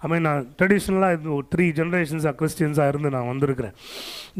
[0.04, 3.74] ஐ மீன் நான் ட்ரெடிஷ்னலாக இது ஒரு த்ரீ ஜென்ரேஷன்ஸாக கிறிஸ்டியன்ஸாக இருந்து நான் வந்திருக்கிறேன்.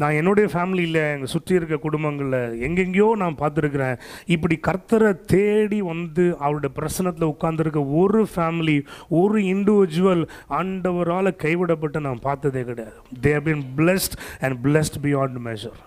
[0.01, 3.95] நான் என்னுடைய ஃபேமிலியில் எங்கள் சுற்றி இருக்க குடும்பங்களில் எங்கெங்கேயோ நான் பார்த்துருக்குறேன்.
[4.35, 8.77] இப்படி கர்த்தரை தேடி வந்து அவருடைய பிரசனத்தில் உட்காந்துருக்க ஒரு ஃபேமிலி
[9.21, 10.23] ஒரு இண்டிவிஜுவல்
[10.59, 12.97] ஆண்டவரால் கைவிடப்பட்டு நான் பார்த்ததே கிடையாது.
[13.23, 15.79] They have been blessed and blessed beyond measure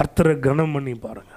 [0.00, 1.31] கர்த்தரை கனம் பண்ணி பாருங்கள்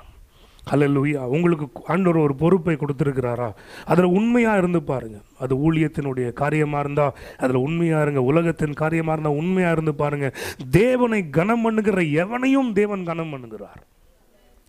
[0.72, 3.50] ஹலல்லூயா உங்களுக்கு ஆண்டவர் ஒரு பொறுப்பை கொடுத்துருக்கிறாரா?
[3.92, 8.22] அதில் உண்மையாக இருந்து பாருங்கள் அது ஊழியத்தினுடைய காரியமாக இருந்தால் அதில் உண்மையாக இருங்க.
[8.32, 10.30] உலகத்தின் காரியமாக இருந்தால் உண்மையாக இருந்து பாருங்க.
[10.80, 13.82] தேவனை கனம் பண்ணுகிற எவனையும் தேவன் கனம் பண்ணுகிறார்.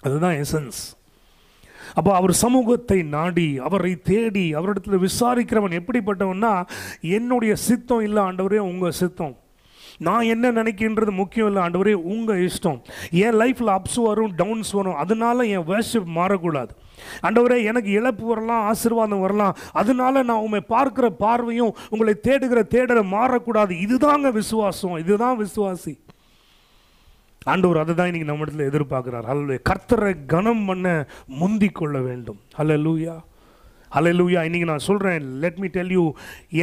[0.03, 0.83] அதுதான் எசன்ஸ்
[1.99, 6.53] அப்போ அவர் சமூகத்தை நாடி அவரை தேடி அவரிடத்தில் விசாரிக்கிறவன் எப்படிப்பட்டவன்னா
[7.17, 9.35] என்னுடைய சித்தம் இல்லை ஆண்டவரே உங்கள் சித்தம்.
[9.99, 12.83] நான் என்ன நினைக்கின்றது முக்கியம் இல்லை ஆண்டவரே உங்கள் இஷ்டம்.
[13.11, 14.95] என் லைஃப்பில் அப்ஸ் வரும் டவுன்ஸ் வரும்.
[14.95, 16.69] அதனால என் வேர்ஷிப் மாறக்கூடாது.
[17.23, 19.57] ஆண்டவரே எனக்கு இழப்பு வரலாம் ஆசீர்வாதம் வரலாம்.
[19.73, 23.73] அதனால நான் உண்மை பார்க்குற பார்வையும் உங்களை தேடுகிற தேடலை மாறக்கூடாது.
[23.87, 24.97] இதுதாங்க விசுவாசம்.
[24.97, 25.99] இதுதான் விசுவாசி.
[27.43, 29.23] ஆண்டவர் அதை தான் இன்னைக்கு நம்ம இடத்துல எதிர்பார்க்குறார்.
[29.23, 32.41] அல்ல கர்த்தரை கனம் பண்ண முந்திக் கொள்ள வேண்டும்.
[32.59, 33.17] லூயா
[33.95, 36.05] அலையிலூயா இன்னைக்கு நான் சொல்கிறேன் லெட் மீ டெல் யூ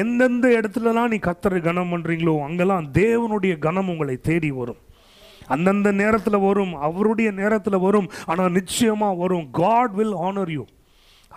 [0.01, 4.81] எந்தெந்த இடத்துலலாம் நீ கர்த்தரை கனம் பண்ணுறீங்களோ அங்கெல்லாம் தேவனுடைய கனம் உங்களை தேடி வரும்.
[5.53, 9.51] அந்தந்த நேரத்தில் வரும் அவருடைய நேரத்தில் வரும் ஆனால் நிச்சயமாக வரும்.
[9.61, 10.65] காட் வில் ஆனர் யூ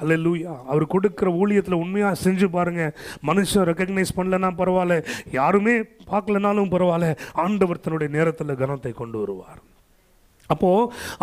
[0.01, 2.93] அல்ல லூயா அவர் கொடுக்குற ஊழியத்தில் உண்மையாக செஞ்சு பாருங்கள்
[3.29, 4.97] மனுஷன் ரெக்கக்னைஸ் பண்ணலன்னா பரவாயில்ல.
[5.39, 5.77] யாருமே
[6.13, 7.17] பார்க்கலனாலும் பரவாயில்ல.
[7.45, 9.61] ஆண்டவர் தன்னுடைய நேரத்தில் கனத்தை கொண்டு வருவார்.
[10.53, 10.71] அப்போ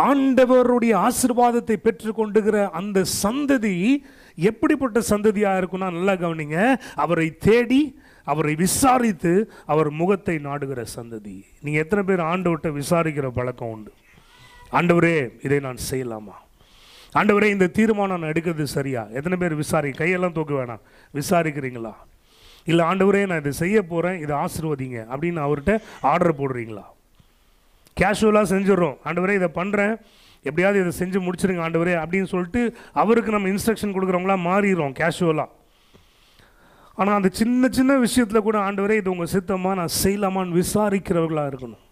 [0.10, 4.04] ஆண்டவருடைய ஆசீர்வாதத்தை பெற்றுக்கொண்டுகிற அந்த சந்ததி
[4.50, 6.58] எப்படிப்பட்ட சந்ததியாக இருக்கும்னா நல்லா கவனிங்க.
[6.96, 7.82] அவரை தேடி
[8.32, 9.34] அவரை விசாரித்து
[9.66, 11.36] அவர் முகத்தை நாடுகிற சந்ததி.
[11.62, 13.92] நீங்கள் எத்தனை பேர் ஆண்டவர்கிட்ட விசாரிக்கிற பழக்கம் உண்டு?
[14.72, 16.36] ஆண்டவரே இதை நான் செய்யலாமா?
[17.20, 19.02] ஆண்டவரே இந்த தீர்மானம் நான் எடுக்கிறது சரியா?
[19.18, 20.84] எத்தனை பேர் விசாரி கையெல்லாம் தூக்க வேணாம்.
[21.14, 21.94] விசாரிக்கிறீங்களா?
[22.72, 25.74] இல்லை ஆண்டவரே நான் இதை செய்ய போகிறேன் இதை ஆசிர்வதிங்க அப்படின்னு அவர்கிட்ட
[26.12, 26.86] ஆர்டர் போடுறீங்களா?
[28.02, 28.98] கேஷுவலாக செஞ்சிடறோம்.
[29.06, 29.94] ஆண்டவரே இதை பண்ணுறேன்
[30.48, 32.62] எப்படியாவது இதை செஞ்சு முடிச்சிருங்க ஆண்டவரே அப்படின்னு சொல்லிட்டு
[33.02, 35.50] அவருக்கு நம்ம இன்ஸ்ட்ரக்ஷன் கொடுக்குறவங்களா மாறிடுறோம் கேஷுவலாக
[36.96, 41.83] ஆனால் அந்த சின்ன சின்ன விஷயத்தில் கூட ஆண்டவரே இது உங்கள் சித்தமாக நான் செய்யலாமான்னு விசாரிக்கிறவர்களாக இருக்கணும்.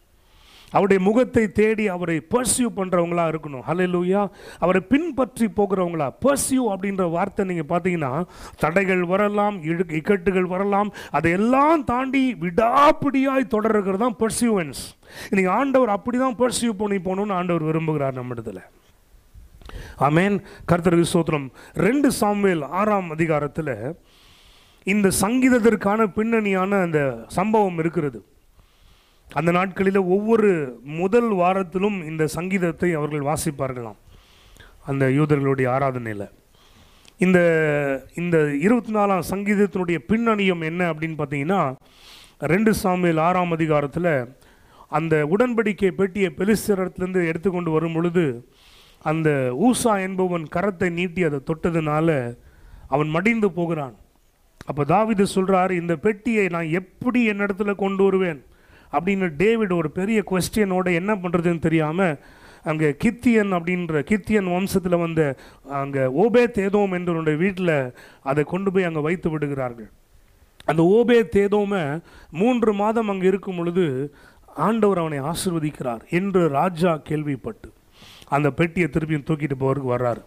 [0.75, 3.63] அவருடைய முகத்தை தேடி அவரை பர்சியூ பண்ணுறவங்களா இருக்கணும்.
[3.69, 4.21] ஹalleluya
[4.63, 6.07] அவரை பின்பற்றி போகிறவங்களா?
[6.25, 8.11] பர்சியூ அப்படின்ற வார்த்தை நீங்கள் பார்த்தீங்கன்னா
[8.63, 14.83] தடைகள் வரலாம் இழு இக்கட்டுகள் வரலாம் அதையெல்லாம் தாண்டி விடாப்பிடியாய் தொடர்கிறது தான் பர்சியூவன்ஸ்
[15.31, 18.61] இன்னைக்கு ஆண்டவர் அப்படி தான் பர்சியூ பண்ணி போகணும்னு ஆண்டவர் விரும்புகிறார் நம்ம இடத்துல.
[20.07, 20.35] ஆமேன்
[20.69, 21.47] கர்த்தருக்கு ஸ்தோத்திரம்.
[21.87, 23.75] ரெண்டு சாமுவேல் ஆறாம் அதிகாரத்தில்
[24.93, 26.99] இந்த சங்கீதத்திற்கான பின்னணியான அந்த
[27.37, 28.19] சம்பவம் இருக்கிறது.
[29.33, 30.49] அந்த நாட்களில் ஒவ்வொரு
[30.83, 33.99] முதல் வாரத்திலும் இந்த சங்கீதத்தை அவர்கள் வாசிப்பார்களாம்.
[34.85, 36.27] அந்த யூதர்களுடைய ஆராதனையில்.
[37.17, 37.39] இந்த
[38.15, 41.75] இந்த இருபத்தி நாலாம் சங்கீதத்தினுடைய பின்னணியம் என்ன அப்படின்னு பார்த்தீங்கன்னா
[42.37, 44.13] ரெண்டு சாமியில் ஆறாம் அதிகாரத்தில்
[44.87, 48.25] அந்த உடன்படிக்கை பெட்டியை பெலிஸ்தரத்திலிருந்து எடுத்துக்கொண்டு வரும் பொழுது
[49.01, 49.29] அந்த
[49.67, 52.37] ஊசா என்பவன் கரத்தை நீட்டி அதை தொட்டதுனால
[52.87, 53.95] அவன் மடிந்து போகிறான்.
[54.65, 58.41] அப்போ தாவிது சொல்கிறார் இந்த பெட்டியை நான் எப்படி என்னிடத்துல கொண்டு வருவேன்?
[58.91, 62.15] அப்படின்னு டேவிட் ஒரு பெரிய கொஸ்டியனோட என்ன பண்ணுறதுன்னு தெரியாமல்
[62.71, 65.21] அங்கே கித்தியன் அப்படின்ற கித்தியன் வம்சத்தில் வந்த
[65.81, 67.75] அங்கே ஓபே தேதோம் என்றவனுடைய வீட்டில்
[68.29, 69.89] அதை கொண்டு போய் அங்கே வைத்து விடுகிறார்கள்.
[70.71, 71.83] அந்த ஓபே தேதோமை
[72.41, 73.85] மூன்று மாதம் அங்கே இருக்கும் பொழுது
[74.65, 77.69] ஆண்டவர் அவனை ஆசிர்வதிக்கிறார் என்று ராஜா கேள்விப்பட்டு
[78.35, 80.21] அந்த பெட்டியை திருப்பியும் தூக்கிட்டு போகிறதுக்கு வர்றாரு.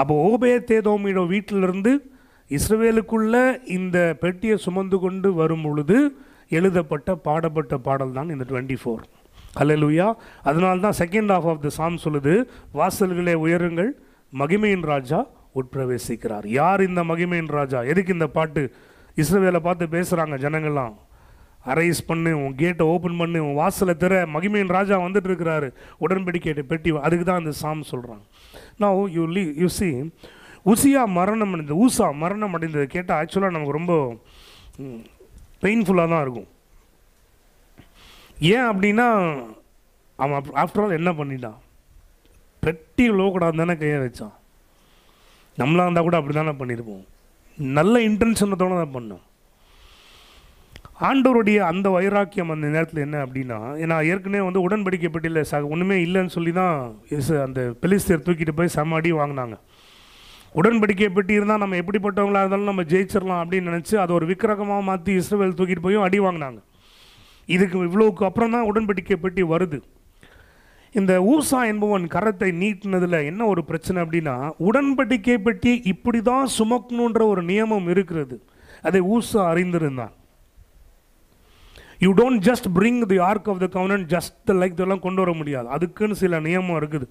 [0.00, 1.92] அப்போ ஓபே தேதோமியோட வீட்டிலிருந்து
[2.50, 3.34] இஸ்ரவேலுக்குள்ள
[3.76, 5.98] இந்த பெட்டியை சுமந்து கொண்டு வரும் பொழுது
[6.50, 9.04] எழுதப்பட்ட பாடப்பட்ட பாடல் தான் இந்த டுவெண்ட்டி ஃபோர்
[9.60, 10.06] அல்லேலூயா
[10.48, 12.34] அதனால தான் second of of the psalm சொல்லுது
[12.80, 13.90] வாசல்களே உயருங்கள்
[14.32, 15.20] மகிமையின் ராஜா
[15.58, 16.46] உட்பிரவேசிக்கிறார்.
[16.60, 17.78] யார் இந்த மகிமையின் ராஜா?
[17.92, 18.62] எதுக்கு இந்த பாட்டு?
[19.16, 20.94] இஸ்ரவேலை பார்த்து பேசுகிறாங்க ஜனங்கள்லாம்.
[21.72, 25.68] அரைஸ் பண்ணு உன் கேட்டை ஓப்பன் பண்ணு உன் வாசலை திற மகிமையின் ராஜா வந்துட்டு இருக்கிறாரு
[26.04, 28.24] உடன்படிக்கை பெட்டி அதுக்கு தான் அந்த சாம் சொல்கிறாங்க
[28.82, 29.88] நான் யூ லீ யூ சி
[30.72, 33.94] உசியா மரணம் அடைந்தது ஊசா மரணம் அடைந்தது கேட்டால் ஆக்சுவலாக நமக்கு ரொம்ப
[35.66, 36.50] பெயின்ஃபுல்லாக தான் இருக்கும்.
[38.54, 39.06] ஏன் அப்படின்னா
[40.18, 41.60] அவன் ஆஃப்டர் ஆல் என்ன பண்ணிட்டான்?
[42.64, 44.34] பெட்டி லோகடாது தானே கையை வச்சான்.
[45.60, 47.04] நம்மளாக இருந்தால் கூட அப்படி தானே பண்ணியிருப்போம்.
[47.78, 49.24] நல்ல இன்டென்ஷனத்தோடு தான் பண்ணோம்.
[51.08, 56.34] ஆண்டவருடைய அந்த வைராக்கியம் அந்த நேரத்தில் என்ன அப்படின்னா ஏன்னா ஏற்கனவே வந்து உடன்படிக்கை பெட்டியில் ச ஒன்றுமே இல்லைன்னு
[56.36, 56.76] சொல்லி தான்
[57.46, 59.56] அந்த பெலிஸ்தர் தூக்கிட்டு போய் சமாடி வாங்கினாங்க.
[60.58, 65.58] உடன்படிக்கை பெட்டி இருந்தால் நம்ம எப்படிப்பட்டவங்களாக இருந்தாலும் நம்ம ஜெயிச்சிடலாம் அப்படின்னு நினச்சி அதை ஒரு விக்கிரகமாக மாற்றி இஸ்ரேல்
[65.58, 66.58] தூக்கிட்டு போயும் அடி வாங்கினாங்க.
[67.54, 69.78] இதுக்கு இவ்வளோக்கு அப்புறம் தான் உடன்படிக்கை பெட்டி வருது.
[70.98, 74.36] இந்த ஊசா என்பவன் கரத்தை நீட்டினதில் என்ன ஒரு பிரச்சனை அப்படின்னா
[74.68, 78.36] உடன்படிக்கை பெட்டி இப்படி தான் சுமக்கணுன்ற ஒரு நியமம் இருக்கிறது.
[78.88, 80.14] அதை ஊசா அறிந்திருந்தான்.
[82.04, 85.68] You don't just bring the ark of the covenant just like இதெல்லாம் கொண்டு வர முடியாது.
[85.76, 87.06] அதுக்குன்னு சில நியமம் இருக்குது.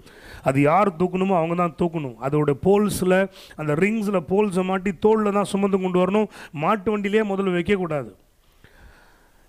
[0.48, 2.16] அது யார் தூக்கணுமோ அவங்க தான் தூக்கணும்.
[2.26, 3.18] அதோட போல்ஸில்
[3.60, 6.28] அந்த ரிங்ஸில் போல்ஸை மாட்டி தோளில் தான் சுமந்து கொண்டு வரணும்.
[6.64, 8.12] மாட்டு வண்டியிலே முதல்ல வைக்கக்கூடாது.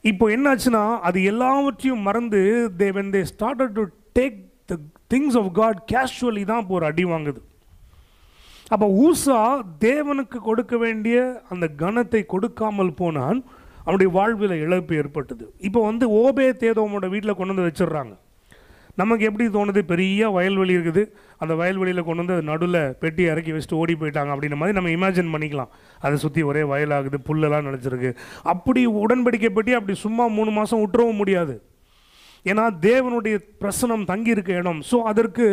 [0.03, 2.41] இப்போ என்னாச்சுன்னா அது எல்லாவற்றையும் மறந்து
[2.81, 3.83] they when they started to
[4.19, 4.37] take
[4.71, 4.75] the
[5.13, 7.41] things of God casually தான் இப்போ ஒரு அடி வாங்குது.
[8.73, 9.39] அப்போ ஊசா
[9.83, 11.17] தேவனுக்கு கொடுக்க வேண்டிய
[11.53, 13.39] அந்த கனத்தை கொடுக்காமல் போனான்.
[13.87, 15.43] அவனுடைய வாழ்வில் இழப்பு ஏற்பட்டது.
[15.67, 18.15] இப்போ வந்து ஓபே தேதோமோட வீட்டில் கொண்டு வந்து வச்சிடுறாங்க
[18.99, 19.81] நமக்கு எப்படி தோணுது?
[19.91, 21.01] பெரிய வயல்வெளி இருக்குது.
[21.41, 25.71] அந்த வயல்வெளியில் கொண்டு வந்து நடுவில் பெட்டி இறக்கி வச்சுட்டு ஓடி போயிட்டாங்க அப்படின்ற மாதிரி நம்ம இமேஜின் பண்ணிக்கலாம்.
[26.05, 28.11] அதை சுற்றி ஒரே வயலாகுது புல்லெல்லாம் நினச்சிருக்கு.
[28.53, 31.55] அப்படி உடன்படிக்கை பெட்டி அப்படி சும்மா மூணு மாதம் விட்டுறவும் முடியாது.
[32.49, 34.81] ஏன்னா தேவனுடைய பிரசனம் தங்கியிருக்க இடம்.
[34.89, 35.47] ஸோ அதற்கு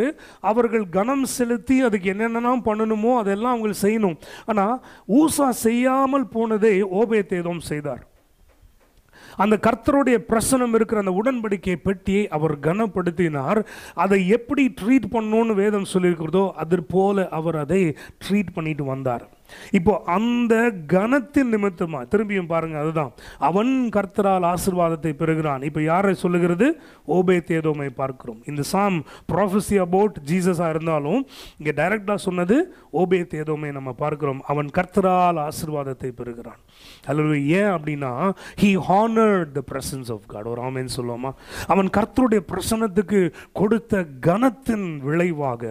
[0.53, 4.18] அவர்கள் கனம் செலுத்தி அதுக்கு என்னென்னலாம் பண்ணணுமோ அதெல்லாம் அவங்க செய்யணும்.
[4.51, 4.75] ஆனால்
[5.20, 6.75] ஊசா செய்யாமல் போனதை
[7.35, 8.03] தேதம் செய்தார்.
[9.37, 13.64] அந்த கர்த்தருடைய பிரசனம் இருக்கிற அந்த உடன்படிக்கை பெட்டியை அவர் கனப்படுத்தினார்.
[13.94, 19.29] அதை எப்படி ட்ரீட் பண்ணணும்னு வேதம் சொல்லியிருக்கிறதோ அது போல அவர் அதை ட்ரீட் பண்ணிட்டு வந்தார்.
[19.71, 20.55] இப்போ அந்த
[20.87, 23.13] கனத்தின் நிமித்தமா திரும்பியும் பாருங்க அதுதான்.
[23.39, 25.63] அவன் கர்த்தரால் ஆசிர்வாதத்தை பெறுகிறான்.
[25.63, 26.67] இப்போ யாரை சொல்லுகிறது?
[27.09, 28.41] ஓபே தேதோமை பார்க்கிறோம்.
[28.47, 31.21] இந்த சாம் ப்ராஃபஸி அபவுட் ஜீசஸாக இருந்தாலும்
[31.59, 32.57] இங்கே டைரக்டாக சொன்னது
[32.93, 34.41] ஓபே தேதோமை நம்ம பார்க்கிறோம்.
[34.47, 36.61] அவன் கர்த்தரால் ஆசிர்வாதத்தை பெறுகிறான்.
[37.07, 38.13] அல்லது ஏன் அப்படின்னா
[38.63, 41.33] he honoured the presence of God ஒரு ஆமேன்னு சொல்லுவோமா?
[41.67, 43.21] அவன் கர்த்தருடைய பிரசனத்துக்கு
[43.53, 45.63] கொடுத்த கனத்தின் விளைவாக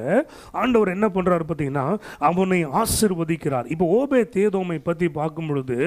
[0.51, 1.85] ஆண்டவர் என்ன பண்ணுறாரு பார்த்தீங்கன்னா
[2.29, 3.62] அவனை ஆசிர்வதிக்கிறார்.
[3.67, 5.77] இப்போ ஓபே தேதோமை பற்றி பார்க்கும் பொழுது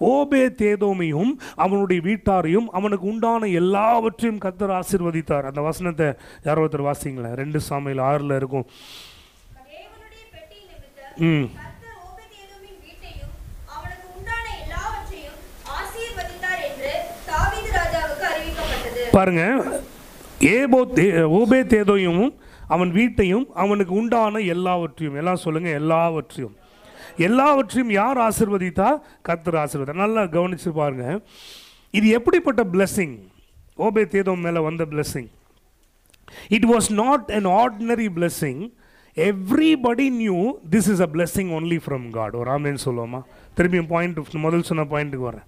[0.00, 5.42] ஓபே தேதோமையும் அவனுடைய வீட்டாரையும் அவனுக்கு உண்டான எல்லாவற்றையும் கர்த்தர் ஆசிர்வதித்தார்.
[5.42, 6.08] அந்த வசனத்தை
[6.44, 8.66] யாரோ ஒருத்தர் வாசிங்களேன் ரெண்டு சாமையில் ஆறில் இருக்கும்.
[11.20, 11.46] ம்.
[19.12, 19.42] பாருங்க
[20.40, 20.78] ஏபோ
[21.38, 22.24] ஓபே தேதோயும்
[22.68, 26.54] அவன் வீட்டையும் அவனுக்கு உண்டான எல்லாவற்றையும் எல்லாம் சொல்லுங்க எல்லாவற்றையும்.
[27.16, 29.00] எல்லாவற்றையும் யார் ஆசிர்வதித்தா?
[29.22, 31.20] கர்த்தர் ஆசிர்வதி நல்லா கவனிச்சு பாருங்க.
[31.90, 33.18] இது எப்படிப்பட்ட blessing?
[33.78, 35.26] ஓபே தேதம் மேலே வந்த blessing.
[36.48, 38.72] It was not an ordinary blessing.
[39.14, 43.22] Everybody knew this is a blessing only from God ஒரு ஆமேன்னு சொல்லுவோமா?
[43.56, 45.44] திரும்பியும் பாயிண்ட் முதல் சொன்ன பாயிண்ட்டுக்கு வரேன்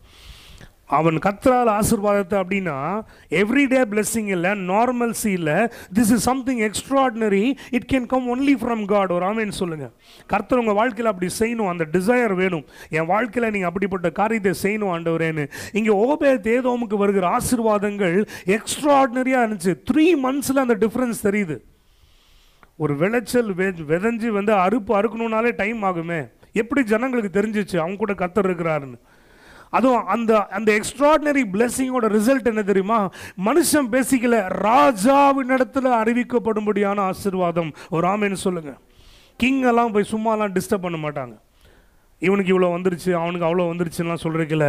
[0.86, 5.54] அவன் கத்ரால் ஆசிர்வாதத்தை அப்படின்னா எவ்ரிடே பிளெஸ்ஸிங் இல்லை நார்மல்சி இல்லை.
[5.96, 9.92] This is something extraordinary it can come only from God ஒரு ஆமேன்னு சொல்லுங்கள்
[10.26, 11.70] கர்த்தர் உங்கள் வாழ்க்கையில் அப்படி செய்யணும்.
[11.72, 12.64] அந்த டிசையர் வேணும்.
[12.90, 15.46] என் வாழ்க்கையில் நீங்கள் அப்படிப்பட்ட காரியத்தை செய்யணும் ஆண்டவரேன்னு.
[15.72, 19.74] இங்கே ஓபே தேதோமுக்கு வருகிற ஆசிர்வாதங்கள் எக்ஸ்ட்ராடினரியாக இருந்துச்சு.
[19.90, 21.58] த்ரீ மந்த்ஸில் அந்த டிஃப்ரென்ஸ் தெரியுது.
[22.76, 26.30] ஒரு விளைச்சல் வெ விதைஞ்சி வந்து அறுப்பு அறுக்கணுன்னாலே டைம் ஆகுமே.
[26.52, 27.76] எப்படி ஜனங்களுக்கு தெரிஞ்சிச்சு?
[27.76, 28.98] அவங்க கூட கத்தர் இருக்கிறாருன்னு.
[29.78, 32.98] அதுவும் அந்த அந்த எக்ஸ்ட்ராடினரி பிளெஸிங்கோட ரிசல்ட் என்ன தெரியுமா?
[33.46, 37.72] மனுஷன் பேசிக்கல ராஜாவின் இடத்துல அறிவிக்கப்படும்படியான ஆசீர்வாதம்.
[37.90, 38.78] ஒரு ஆமேன்னு சொல்லுங்கள்
[39.36, 41.34] கிங் எல்லாம் போய் சும்மாலாம் டிஸ்டர்ப் பண்ண மாட்டாங்க.
[42.28, 44.66] இவனுக்கு இவ்வளோ வந்துருச்சு அவனுக்கு அவ்வளோ வந்துருச்சுலாம் சொல்கிறீங்கள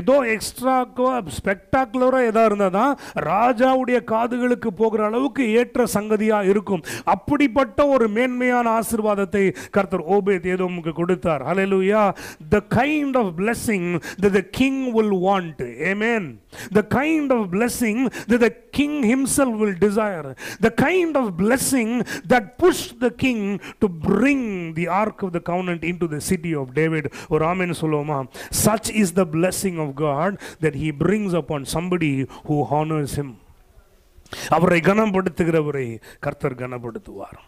[0.00, 2.92] ஏதோ எக்ஸ்ட்ராக்கோ ஸ்பெக்டாக்குலராக எதாக இருந்தால் தான்
[3.30, 6.84] ராஜாவுடைய காதுகளுக்கு போகிற அளவுக்கு ஏற்ற சங்கதியாக இருக்கும்.
[7.14, 9.44] அப்படிப்பட்ட ஒரு மேன்மையான ஆசீர்வாதத்தை
[9.76, 11.44] கர்த்தர் ஓபேத் ஏதோமுக்கு கொடுத்தார்.
[11.50, 12.02] Hallelujah
[12.54, 13.88] the kind of blessing
[14.24, 16.28] the king will want amen
[16.77, 17.97] the kind of blessing
[18.29, 20.27] that the king himself will desire
[20.65, 21.89] the kind of blessing
[22.31, 23.41] that pushed the king
[23.81, 24.41] to bring
[24.79, 28.19] the ark of the covenant into the city of david ஒரு ஆமென் சொல்லுவோமா
[28.65, 30.31] such is the blessing of god
[30.65, 32.13] that he brings upon somebody
[32.49, 33.31] who honors him
[34.55, 35.87] அவரை கனப்படுத்துகிறவரை
[36.25, 37.39] கர்த்தர் கனப்படுத்துவார்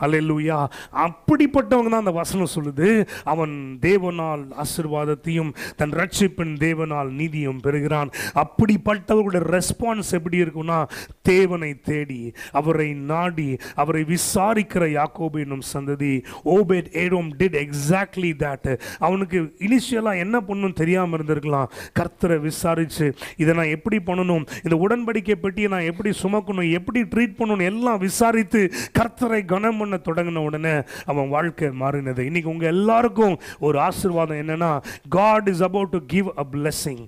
[0.00, 0.58] அல்லேலூயா
[1.06, 2.88] அப்படிப்பட்டவங்க தான் அந்த வசனம் சொல்லுது.
[3.24, 3.54] அவன்
[3.86, 8.10] தேவனால் ஆசீர்வாதத்தையும் தன் ரட்சிப்பின் தேவனால் நீதியும் பெறுகிறான்.
[8.42, 10.78] அப்படிப்பட்டவர்களுடைய ரெஸ்பான்ஸ் எப்படி இருக்கும்னா
[11.22, 16.12] தேவனை தேடி அவரை நாடி அவரை விசாரிக்கிற யாக்கோபு என்னும் சந்ததி
[16.56, 21.70] Obed Edom did exactly that அவனுக்கு இனிஷியலாக என்ன பண்ணணும் தெரியாமல் இருந்திருக்கலாம்.
[21.98, 23.06] கர்த்தரை விசாரித்து
[23.36, 24.44] இதை நான் எப்படி பண்ணணும்?
[24.64, 26.70] இந்த உடன்படிக்கை பெட்டியை நான் எப்படி சுமக்கணும்?
[26.70, 27.66] எப்படி ட்ரீட் பண்ணணும்?
[27.70, 28.60] எல்லாம் விசாரித்து
[28.98, 32.22] கர்த்தரை கனம் பண்ண தொடங்கின உடனே அவன் வாழ்க்கை மாறினது.
[32.28, 33.34] இன்னைக்கு உங்கள் எல்லாருக்கும்
[33.66, 34.70] ஒரு ஆசிர்வாதம் என்னன்னா
[35.08, 37.00] God is about to give a blessing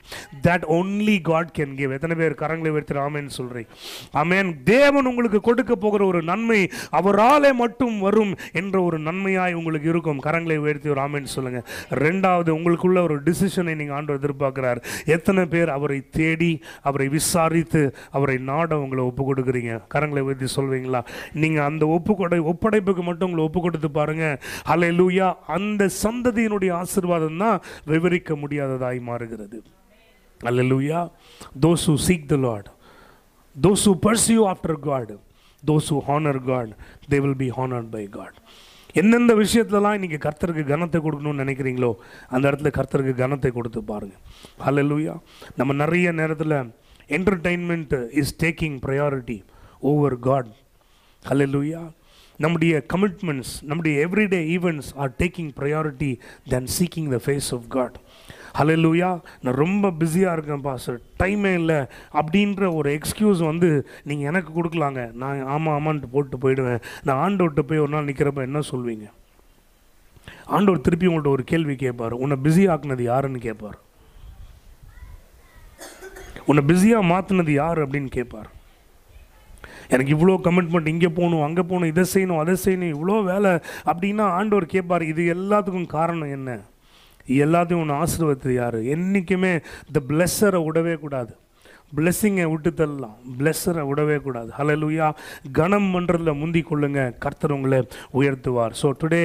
[0.47, 3.69] that only God can give எத்தனை பேர் கரங்களை உயர்த்தி ஆமென் சொல்கிறேன்
[4.23, 4.49] ஆமேன்.
[4.73, 6.61] தேவன் உங்களுக்கு கொடுக்க போகிற ஒரு நன்மை
[7.01, 10.23] அவராலே மட்டும் வரும் என்ற ஒரு நன்மையாய் உங்களுக்கு இருக்கும்.
[10.27, 11.67] கரங்களை உயர்த்தி ஒரு ஆமென் சொல்லுங்கள்
[12.05, 14.81] ரெண்டாவது உங்களுக்குள்ள ஒரு டிசிஷனை நீங்கள் ஆண்டு எதிர்பார்க்குறாரு.
[15.17, 21.01] எத்தனை பேர் அவரை தேடி அவரை விசாரித்து அவரை நாட உங்களை ஒப்பு கொடுக்குறீங்க கரங்களை உயர்த்தி சொல்வீங்களா?
[21.35, 24.25] நீங்கள் அந்த ஒப்பு கொடை ஒப்பு ஒப்படைப்புக்கு மட்டும் உங்களை ஒப்பு கொடுத்து பாருங்க.
[24.99, 27.59] லூயா அந்த சந்ததியினுடைய ஆசீர்வாதம் தான்
[27.91, 29.59] விவரிக்க முடியாததாய் மாறுகிறது.
[30.41, 30.99] Hallelujah.
[31.65, 32.69] Those who seek the lord
[33.57, 35.13] those who pursue after God
[35.63, 36.73] those who honour God
[37.13, 38.37] they will be honoured by God
[39.01, 41.91] எந்தெந்த விஷயத்துலலாம் இன்னைக்கு கர்த்தருக்கு கனத்தை கொடுக்கணும்னு நினைக்கிறீங்களோ
[42.35, 44.15] அந்த இடத்துல கர்த்தருக்கு கனத்தை கொடுத்து பாருங்க.
[44.67, 45.15] ஹலலூயா
[45.61, 46.57] நம்ம நிறைய நேரத்தில்
[47.19, 49.39] entertainment is taking priority
[49.91, 50.51] over God
[51.23, 51.83] hallelujah
[52.45, 56.13] நம்முடைய கமிட்மெண்ட்ஸ் நம்முடைய everyday events are taking priority
[56.55, 57.99] then seeking the face of God
[58.59, 59.09] hallelujah
[59.45, 61.77] நான் ரொம்ப பிஸியாக இருக்கேன் பாஸ்டர் டைமே இல்லை.
[62.21, 63.69] அப்படின்ற ஒரு எக்ஸ்கியூஸ் வந்து
[64.09, 65.03] நீங்கள் எனக்கு கொடுக்கலாங்க.
[65.23, 66.81] நான் ஆமாம் ஆமான்ட்டு போட்டு போயிடுவேன்.
[67.07, 69.07] நான் ஆண்டவர்கிட்ட போய் ஒரு நாள் நிற்கிறப்ப என்ன சொல்வீங்க?
[70.57, 73.79] ஆண்டவர் திருப்பி உங்கள்கிட்ட ஒரு கேள்வி கேட்பார் உன்னை பிஸி ஆக்குனது யாருன்னு கேட்பார்
[76.51, 78.49] உன்னை பிஸியாக மாற்றினது யார் அப்படின்னு கேட்பார்
[79.95, 83.53] எனக்கு இவ்வளோ கமிட்மெண்ட் இங்கே போகணும் அங்கே போகணும் இதை செய்யணும் அதை செய்யணும் இவ்வளோ வேலை
[83.91, 85.05] அப்படின்னா ஆண்டவர் கேட்பார்.
[85.13, 86.51] இது எல்லாத்துக்கும் காரணம் என்ன?
[87.45, 88.79] எல்லாத்தையும் ஒன்று ஆசீர்வத்து யார்?
[88.95, 89.53] என்றைக்குமே
[89.89, 91.33] இந்த பிளெஸ்ஸரை விடவே கூடாது.
[91.97, 93.19] பிளெஸ்ஸிங்கை விட்டு தள்ளலாம்.
[93.39, 94.51] பிளெஸ்ஸரை விடவே கூடாது.
[94.59, 95.07] ஹலலுயா
[95.59, 97.03] கனம் பண்ணுறதில் முந்தி கொள்ளுங்க.
[97.25, 97.79] கர்த்தர் உங்களை
[98.21, 98.75] உயர்த்துவார்.
[98.81, 99.23] So today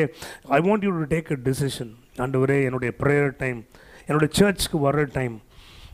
[0.57, 1.91] I want you to take a decision
[2.25, 3.59] ஆண்டவரே என்னுடைய ப்ரேயர் டைம்
[4.07, 5.35] என்னுடைய சர்ச்சுக்கு வர்ற டைம்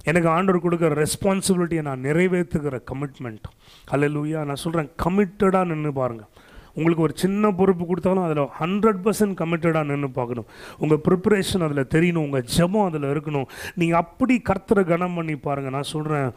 [0.10, 3.48] எனக்கு ஆண்டவர் கொடுக்குற ரெஸ்பான்சிபிலிட்டியை நான் நிறைவேற்றுகிற கமிட்மெண்ட்
[3.92, 6.30] ஹalleluya நான் சொல்கிறேன் கமிட்டடாக நின்று பாருங்கள்
[6.78, 10.48] உங்களுக்கு ஒரு சின்ன பொறுப்பு கொடுத்தாலும் அதில் ஹண்ட்ரட் பர்சன்ட் கமிட்டடாக நின்று பார்க்கணும்.
[10.82, 13.48] உங்கள் ப்ரிப்பரேஷன் அதில் தெரியணும் உங்கள் ஜெபம் அதில் இருக்கணும்.
[13.80, 16.30] நீங்கள் அப்படி கர்த்தரை கனம் பண்ணி பாருங்கள் நான் சொல்கிறேன்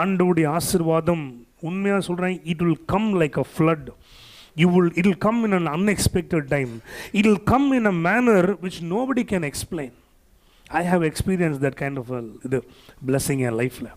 [0.00, 1.24] ஆண்டவுடைய ஆசிர்வாதம்
[1.70, 3.88] உண்மையாக சொல்கிறேன் it will come like a flood
[4.62, 6.72] you will it will come in an unexpected time
[7.18, 9.94] it will come in a manner which nobody can explain
[10.78, 12.10] I have experience that kind of
[12.44, 12.58] இது
[13.06, 13.90] blessing என் லைஃப்பில்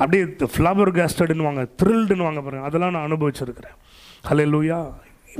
[0.00, 0.22] அப்படியே
[0.54, 3.76] flower கேஸ்டடுன்னு வாங்க த்ரில்டுன்னு வாங்க பாருங்கள் அதெல்லாம் நான் அனுபவிச்சிருக்கிறேன்.
[4.54, 4.78] Hallelujah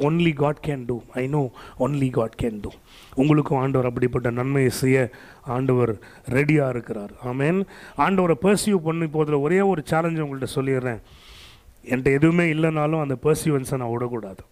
[0.06, 1.42] only God can do I know
[1.78, 2.70] only God can do
[3.14, 5.10] உங்களுக்கும் ஆண்டவர் அப்படிப்பட்ட நன்மையை செய்ய
[5.56, 5.92] ஆண்டவர்
[6.36, 7.12] ரெடியாக இருக்கிறார்.
[7.24, 7.60] ஆமேன்
[8.06, 11.00] ஆண்டவரை பர்சியூ பண்ணி போதில் ஒரே ஒரு சேலஞ்சு உங்கள்கிட்ட சொல்லிடுறேன்.
[11.90, 14.42] என்கிட்ட எதுவுமே இல்லைனாலும் அந்த பர்சியூவன்ஸை நான் விடக்கூடாது.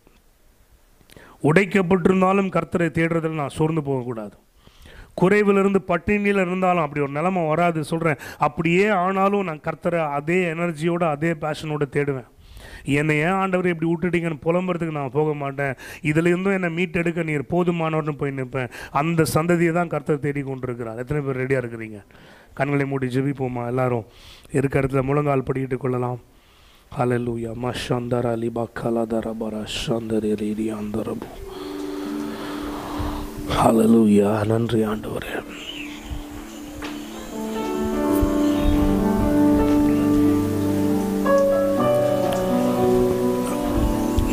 [1.50, 4.36] உடைக்கப்பட்டிருந்தாலும் கர்த்தரை தேடுறதில் நான் சோர்ந்து போகக்கூடாது.
[5.20, 7.84] குறைவிலிருந்து பட்டினியில் இருந்தாலும் அப்படி ஒரு நிலைமை வராது.
[7.84, 12.28] சொல்கிறேன் அப்படியே ஆனாலும் நான் கர்த்தரை அதே எனர்ஜியோடு அதே பேஷனோடு தேடுவேன்.
[12.84, 15.74] என்னை ஏன் ஆண்டவர் இப்படி விட்டுட்டீங்கன்னு புலம்புறதுக்கு நான் போக மாட்டேன்.
[16.02, 18.70] இதுலேருந்தும் என்னை மீட்டெடுக்க நீர் போதுமானவர்னு போய் நிற்பேன்.
[18.90, 20.98] அந்த சந்ததியை தான் கர்த்தர் தேடி கொண்டிருக்கிறார்.
[20.98, 22.02] எத்தனை பேர் ரெடியாக இருக்கிறீங்க?
[22.54, 24.04] கண்களை மூடி ஜெபிப்போமா எல்லாரும்?
[24.52, 26.20] இருக்க இடத்துல முழங்கால் படிக்கிட்டு கொள்ளலாம்.
[26.98, 28.64] ஹalleluya மஷந்தர அலிபா
[29.40, 30.66] பரா சந்தர் சந்தரி ரீதி
[33.52, 35.32] ஹalleluya நன்றி ஆண்டவரே.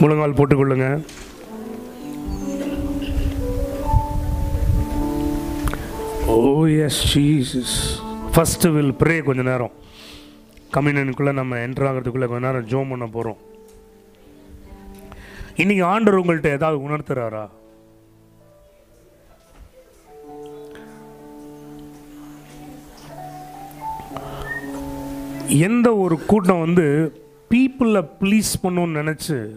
[0.02, 0.88] முழங்கால் போட்டுக்கொள்ளுங்க.
[6.36, 7.78] ஓ yes Jesus
[8.34, 9.74] first will pray கொஞ்ச நேரம்.
[10.76, 13.40] கம்யூனியனுக்குள்ளே நம்ம என்ட்ரு ஆகிறதுக்குள்ளே கொஞ்ச நேரம் ஜோம் பண்ண போகிறோம்
[15.62, 17.44] இன்னைக்கு ஆண்டவர் உங்கள்கிட்ட ஏதாவது உணர்த்துறாரா?
[25.52, 27.14] எந்த ஒரு கூட்டம் வந்து
[27.50, 29.56] பீப்புளை ப்ளீஸ் பண்ணணும்னு நினச்சி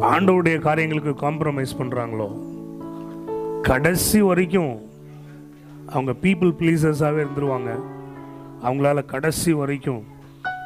[0.00, 2.28] ஆண்டவுடைய காரியங்களுக்கு காம்ப்ரமைஸ் பண்ணுறாங்களோ
[3.62, 4.80] கடைசி வரைக்கும்
[5.86, 7.80] அவங்க பீப்புள் ப்ளீசர்ஸாகவே இருந்துருவாங்க.
[8.62, 10.04] அவங்களால கடைசி வரைக்கும்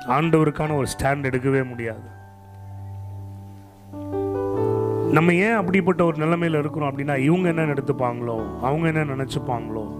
[0.09, 2.19] ஆண்டவருக்கான ஒரு ஸ்டாண்ட் எடுக்கவே முடியாது.
[5.13, 10.00] நம்ம ஏன் அப்படிப்பட்ட ஒரு நிலைமையில் இருக்கிறோம் அப்படின்னா இவங்க என்ன எடுத்துப்பாங்களோ அவங்க என்ன நினச்சிப்பாங்களோ?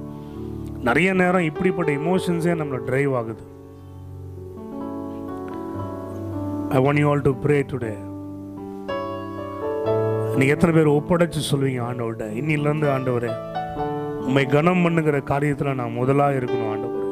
[0.87, 3.43] நிறைய நேரம் இப்படிப்பட்ட இமோஷன்ஸே நம்மளை டிரைவ் ஆகுது.
[6.77, 7.93] I want you all to pray today
[10.37, 12.29] நீங்கள் எத்தனை பேர் ஒப்படைச்சு சொல்லுவீங்க ஆண்டவர்கிட்ட?
[12.41, 13.33] இன்னிலேருந்து ஆண்டவரே
[14.25, 17.07] உண்மை கனம் பண்ணுங்கிற காரியத்தில் நான் முதலாக இருக்கணும் ஆண்டவர்.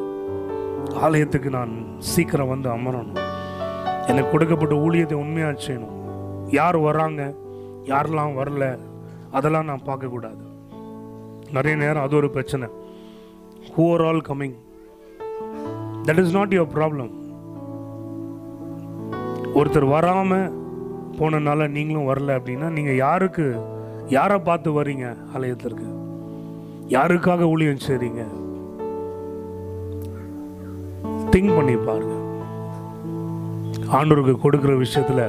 [1.05, 1.71] ஆலயத்துக்கு நான்
[2.11, 3.23] சீக்கிரம் வந்து அமரணும்.
[4.09, 5.95] எனக்கு கொடுக்கப்பட்ட ஊழியத்தை உண்மையாக செய்யணும்.
[6.59, 7.21] யார் வராங்க
[7.93, 8.65] யாரெல்லாம் வரல
[9.37, 10.43] அதெல்லாம் நான் பார்க்கக்கூடாது.
[11.57, 12.67] நிறைய நேரம் அது ஒரு பிரச்சனை.
[13.75, 14.55] Who are all coming
[16.07, 17.11] that is not your problem
[19.59, 20.51] ஒருத்தர் வராமல்
[21.19, 23.45] போனனால நீங்களும் வரல அப்படின்னா நீங்கள் யாருக்கு
[24.09, 25.05] யாரை பார்த்து வர்றீங்க
[25.35, 25.87] ஆலயத்திற்கு?
[26.95, 28.21] யாருக்காக ஊழியம் செய்றீங்க?
[31.33, 32.15] திங்க் பண்ணி பாருங்க.
[33.97, 35.23] ஆண்டோருக்கு கொடுக்கிற விஷயத்துல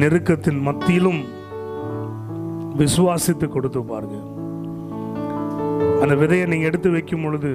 [0.00, 1.22] நெருக்கத்தின் மத்தியிலும்
[2.80, 4.18] விசுவாசித்து கொடுத்து பாருங்க.
[6.02, 7.50] அந்த விதையை நீங்கள் எடுத்து வைக்கும் பொழுது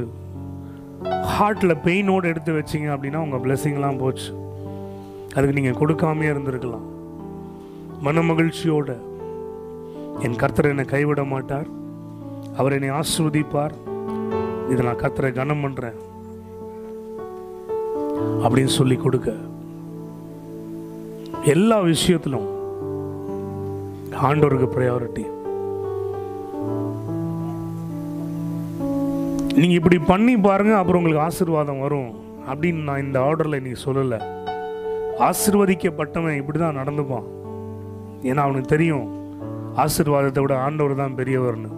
[1.34, 4.30] ஹார்ட்டில் பெயினோடு எடுத்து வச்சீங்க அப்படின்னா உங்கள் பிளெஸிங்லாம் போச்சு.
[5.36, 6.86] அதுக்கு நீங்கள் கொடுக்காமையே இருந்திருக்கலாம்.
[8.06, 8.92] மன மகிழ்ச்சியோட
[10.26, 11.70] என் கர்த்தர் என்னை கைவிட மாட்டார்.
[12.60, 13.76] அவர் என்னை ஆஸ்வதிப்பார்.
[14.72, 15.98] இதை நான் கர்த்தரை கனம் பண்ணுறேன்
[18.44, 19.30] அப்படின்னு சொல்லி கொடுக்க.
[21.56, 22.48] எல்லா விஷயத்திலும்
[24.28, 25.24] ஆண்டோருக்கு ப்ரையாரிட்டி
[29.62, 32.10] நீங்க இப்படி பண்ணி பாருங்க அப்புறம் உங்களுக்கு ஆசிர்வாதம் வரும்.
[32.52, 34.20] அப்படின்னு நான் இந்த ஆர்டர்ல இன்றைக்கி சொல்லலை.
[35.28, 37.28] ஆசிர்வதிக்கப்பட்டவன் இப்படி தான் நடந்துப்பான்.
[38.30, 39.08] ஏன்னா அவனுக்கு தெரியும்
[39.84, 41.72] ஆசீர்வாதத்தை விட ஆண்டவர் தான் பெரியவர்னு.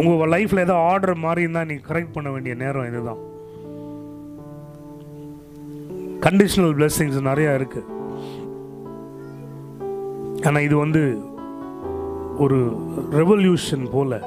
[0.00, 3.20] உங்கள் லைஃப்பில் ஏதோ ஆர்டர் மாறி இருந்தால் நீங்கள் கரெக்ட் பண்ண வேண்டிய நேரம் இதுதான்.
[6.26, 7.82] கண்டிஷனல் பிளெஸ்ஸிங்ஸ் நிறையா இருக்கு.
[10.46, 11.04] ஆனால் இது வந்து
[12.46, 12.58] ஒரு
[13.20, 14.20] ரெவல்யூஷன் போல.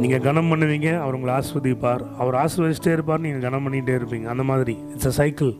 [0.00, 4.26] நீங்கள் கனம் பண்ணுவீங்க அவர் உங்களை ஆஸ்வதிப்பார் அவர் ஆஸ்வதிச்சிட்டே இருப்பார் நீங்கள் கனம் பண்ணிகிட்டே இருப்பீங்க.
[4.26, 4.74] அந்த மாதிரி.
[4.94, 5.50] It's a cycle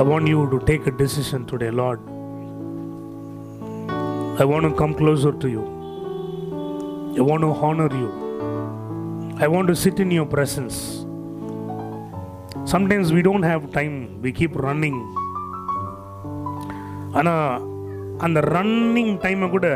[0.00, 2.04] I want you to take a decision today lord
[4.42, 5.62] I want come closer to you
[7.20, 8.08] I want to honour you
[9.44, 10.78] I want to sit in your presence
[12.74, 15.00] sometimes we don't have time we keep running
[17.12, 17.46] ஆனால்
[18.18, 19.68] அந்த running டைமை கூட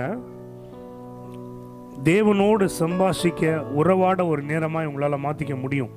[2.09, 5.92] தேவனோடு சம்பாஷிக்க உறவாட ஒரு நேரமாக உங்களால் மாற்றிக்க முடியும்.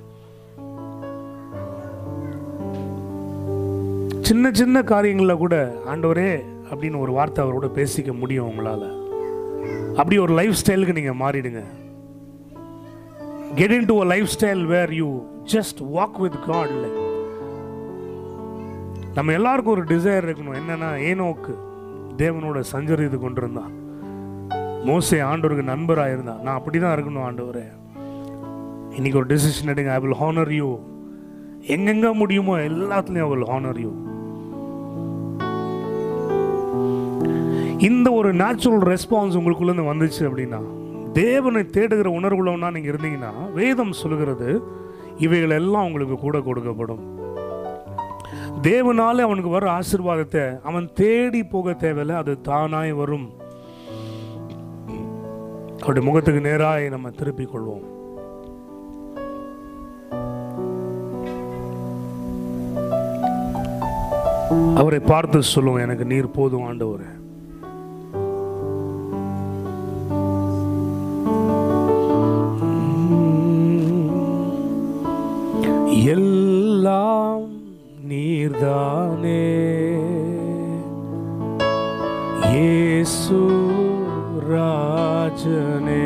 [4.21, 8.87] சின்ன சின்ன காரியங்களில் கூட ஆண்டவரே அப்படின்னு ஒரு வார்த்தை அவரோட பேசிக்க முடியும் உங்களால்.
[9.89, 11.63] அப்படி ஒரு லைஃப் ஸ்டைலுக்கு நீங்கள் மாறிடுங்க.
[13.55, 14.05] Get in to a
[14.39, 15.09] lifestyle where you
[15.51, 16.77] just walk with God
[19.13, 20.59] நம்ம எல்லாருக்கும் ஒரு டிசைர் இருக்கணும்.
[20.61, 21.53] என்னன்னா ஏனோக்கு
[22.17, 23.87] தேவனோட சஞ்சரித்து கொண்டிருந்தான்.
[24.87, 27.65] மோசே ஆண்டவருக்கு நண்பராக இருந்தான் நான் அப்படி தான் இருக்கணும் ஆண்டவரே.
[28.97, 29.91] இன்னைக்கு ஒரு டெசிஷன் எடுங்க.
[29.97, 30.67] ஐ வில் ஹானர் யூ
[31.75, 33.91] எங்கெங்க முடியுமோ எல்லாத்துலேயும் ஐ வில் ஹானர் யூ
[37.87, 40.61] இந்த ஒரு நேச்சுரல் ரெஸ்பான்ஸ் உங்களுக்குள்ளேருந்து வந்துச்சு அப்படின்னா
[41.19, 44.49] தேவனை தேடுகிற உணர்வுள்ளவனா நீங்கள் இருந்தீங்கன்னா வேதம் சொல்லுகிறது
[45.25, 47.03] இவைகள் எல்லாம் உங்களுக்கு கூட கொடுக்கப்படும்.
[48.67, 53.27] தேவனாலே அவனுக்கு வர ஆசிர்வாதத்தை அவன் தேடி போக தேவையில்லை அது தானாய் வரும்.
[55.81, 57.85] அவருடைய முகத்துக்கு நேராக நம்ம திருப்பிக் கொள்வோம்.
[64.75, 67.17] அவரை பார்த்து சொல்லுவோம் எனக்கு நீர் போதும் ஆண்டவர்.
[76.05, 77.47] எல்லாம்
[78.07, 79.43] நீர்தானே.
[82.99, 84.67] ஏசுரா
[85.29, 86.05] ராஜனே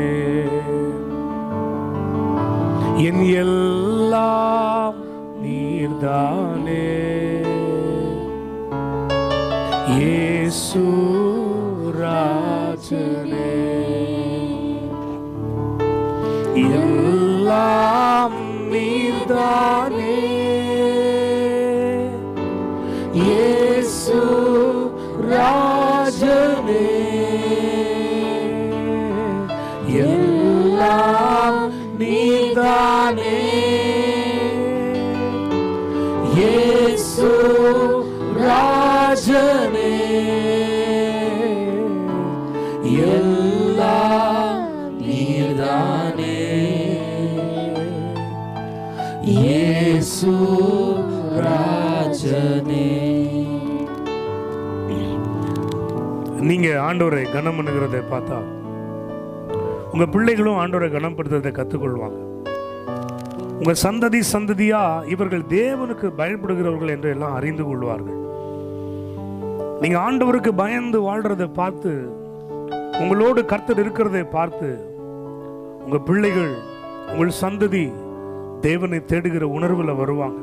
[3.06, 4.96] என் எல்லாம்
[5.42, 6.90] நீர்தானே.
[9.92, 10.82] இயேசு
[39.26, 39.90] ராஜனே
[43.04, 44.64] எல்லாம்
[45.04, 46.40] நீர்தானே.
[49.34, 50.32] இயேசு
[51.44, 52.88] ராஜனே.
[56.48, 58.40] நீங்க ஆண்டோரை கனம் பண்ணுகிறத பார்த்தா
[59.92, 62.20] உங்க பிள்ளைகளும் ஆண்டோரை கனப்படுத்துறதை கற்றுக்கொள்வாங்க
[63.60, 64.82] உங்க சந்ததி சந்ததியா
[65.14, 68.20] இவர்கள் தேவனுக்கு பயன்படுகிறவர்கள் என்று எல்லாம் அறிந்து கொள்வார்கள்.
[69.82, 71.92] நீங்க ஆண்டவருக்கு பயந்து வாழ்றதை பார்த்து
[73.02, 74.68] உங்களோடு கர்த்தர் இருக்கிறதை பார்த்து
[75.84, 76.52] உங்க பிள்ளைகள்
[77.12, 77.84] உங்கள் சந்ததி
[78.60, 80.38] தேவனை தேடுகிற உணர்வில் வருவாங்க.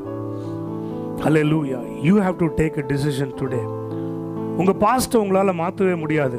[1.23, 3.61] Hallelujah you have to take a decision today
[4.59, 6.37] உங்கள் பாஸ்ட்டை உங்களால் மாற்றவே முடியாது.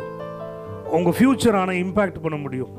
[0.97, 2.72] உங்கள் ஃப்யூச்சர் ஆனால் இம்பேக்ட் பண்ண முடியும்.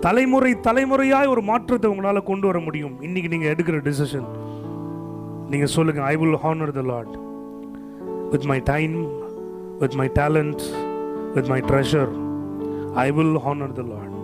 [0.00, 2.96] தலைமுறை தலைமுறையாய் ஒரு மாற்றத்தை உங்களால் கொண்டு வர முடியும்.
[3.02, 4.28] இன்னைக்கு நீங்கள் எடுக்கிற டிசிஷன்
[5.52, 7.14] நீங்கள் சொல்லுங்கள் I will honour the lord
[8.32, 8.96] with my time
[9.80, 10.62] with my talent
[11.34, 12.12] with my treasure
[13.04, 14.14] I will honour the lord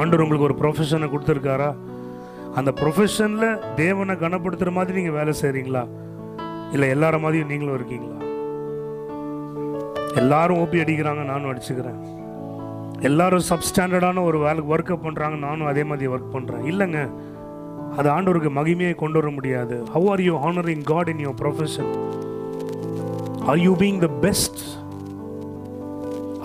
[0.00, 1.70] ஆண்டவர் உங்களுக்கு ஒரு ப்ரொஃபஷனை கொடுத்துருக்காரா?
[2.58, 5.82] அந்த ப்ரொஃபஷனில் தேவனை கனப்படுத்துகிற மாதிரி நீங்கள் வேலை செய்கிறீங்களா
[6.74, 8.18] இல்லை எல்லார மாதிரியும் நீங்களும் இருக்கீங்களா?
[10.20, 12.00] எல்லாரும் ஓபி அடிக்கிறாங்க நானும் அடிச்சுக்கிறேன்.
[13.08, 17.00] எல்லாரும் சப்ஸ்டாண்டர்டான ஒரு வேலை ஒர்க்கை பண்ணுறாங்க நானும் அதே மாதிரி ஒர்க் பண்ணுறேன் இல்லைங்க.
[17.98, 19.76] அது ஆண்டவருக்கு மகிமையை கொண்டு வர முடியாது.
[19.94, 21.90] How are you honouring God in your profession
[23.50, 24.60] are you being the best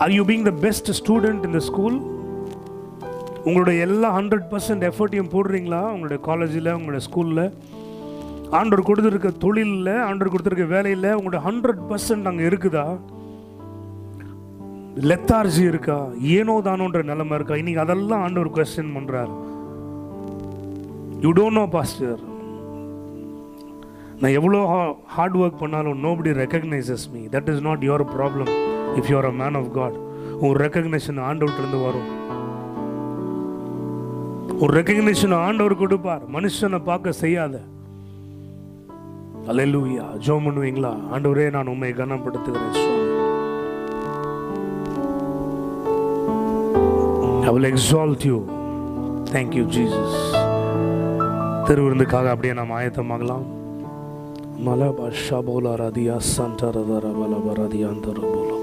[0.04, 1.98] are you being the best student இந்த ஸ்கூல்
[3.48, 5.82] உங்களுடைய எல்லா ஹண்ட்ரட் பர்சன்ட் எஃபர்ட்டையும் போடுறீங்களா?
[5.94, 7.44] உங்களுடைய காலேஜில் உங்களுடைய ஸ்கூலில்
[8.58, 12.86] ஆண்டவர் கொடுத்துருக்க தொழிலில் ஆண்டவர் கொடுத்துருக்க வேலையில் உங்களுடைய ஹண்ட்ரட் பர்சன்ட் அங்கே இருக்குதா?
[15.10, 15.98] லெத்தார்ஜி இருக்கா?
[16.38, 17.56] ஏனோ தானோன்ற நிலைமை இருக்கா?
[17.56, 19.32] இன்னைக்கு அதெல்லாம் ஆண்டவர் கொஸ்டின் பண்ணுறார்
[21.26, 22.20] யூ டோன்ட் நோ பாஸ்டர்
[24.22, 24.60] நான் எவ்வளோ
[25.16, 28.52] ஹார்ட் ஒர்க் பண்ணாலும் nobody recognises me that is not your problem
[29.00, 29.98] if you're a man of God
[30.48, 32.08] ஒரு ரெக்கக்னேஷன் ஆண்டவர்கிட்டருந்து வரும்.
[34.62, 36.24] ஒரு ரெக்கக்னேஷன் ஆண்டவர் கொடுப்பார்.
[36.36, 37.56] மனுஷனை பார்க்க செய்யாத.
[39.52, 40.94] அலையலூயா ஜோம் பண்ணுவீங்களா?
[41.14, 43.06] ஆண்டவரே நான் உண்மை கனப்படுத்துகிறேன் சுவாமி.
[47.48, 48.40] I will exalt you.
[49.34, 50.16] Thank you, Jesus.
[51.68, 53.46] திருவிருந்துக்காக அப்படியே நாம் ஆயத்தமாகலாம்.
[54.58, 58.57] Malaba shabola radia santa radara balaba radianta robola.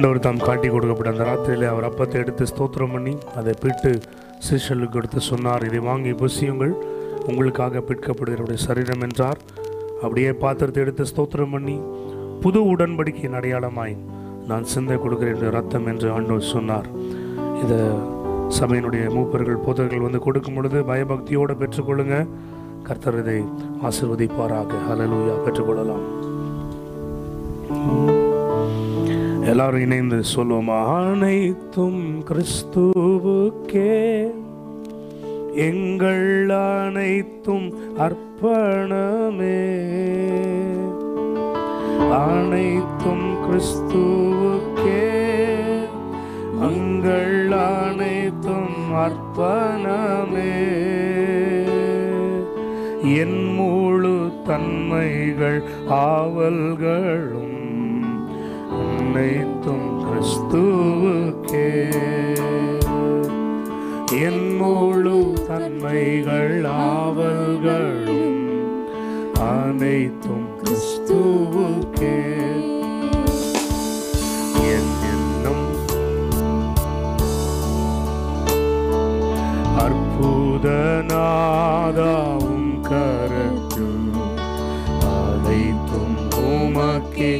[0.00, 4.00] ஆண்டவர் தாம் காட்டி கொடுக்கப்பட்ட அந்த ராத்திரியிலே அவர் அப்பத்தை எடுத்து ஸ்தோத்திரம் பண்ணி அதை பிட்டு
[4.46, 5.64] சிஷலுக்கு எடுத்து சொன்னார்.
[5.64, 6.72] இதை வாங்கி புசியுங்கள்.
[7.28, 9.36] உங்களுக்காக பிற்கப்படுகிறவருடைய சரீரம் என்றார்.
[10.02, 11.80] அப்படியே பாத்திரத்தை எடுத்து ஸ்தோத்திரம் பண்ணி
[12.40, 13.96] புது உடன்படிக்கையின் அடையாளமாய்
[14.46, 16.88] நான் சிந்தை கொடுக்கிறேன் ரத்தம் என்று ஆண்டவர் சொன்னார்.
[17.64, 17.78] இதை
[18.60, 22.26] சபையினுடைய மூப்பர்கள் போதர்கள் வந்து கொடுக்கும் பொழுது பயபக்தியோடு பெற்றுக்கொள்ளுங்க.
[22.82, 23.44] கர்த்தர் இதை
[23.82, 24.72] ஆசிர்வதிப்பாராக.
[24.88, 25.36] ஹalleluya.
[25.44, 26.29] பெற்றுக்கொள்ளலாம்.
[29.44, 34.30] எல்லாரும் இணைந்து சொல்லுவோம் அனைத்தும் கிறிஸ்துவுக்கே.
[35.54, 39.78] எங்கள் அனைத்தும் அர்ப்பணமே.
[42.12, 45.08] அனைத்தும் கிறிஸ்துவுக்கே.
[46.60, 50.78] எங்கள் அனைத்தும் அர்ப்பணமே.
[53.16, 57.49] என் முழு தன்மைகள் ஆவல்களும்
[59.12, 61.70] அனைத்தும் கிறிஸ்துவுக்கே.
[64.24, 68.36] என் முழு தன்மைகள் ஆவல்களும்
[69.48, 72.14] அனைத்தும் கிறிஸ்துவுக்கே.
[74.74, 75.68] என் எண்ணம்
[79.84, 81.08] அற்புதநாதாவும்
[82.90, 84.10] கரத்தும்
[85.14, 86.16] அனைத்தும்
[86.52, 87.34] உமக்கே.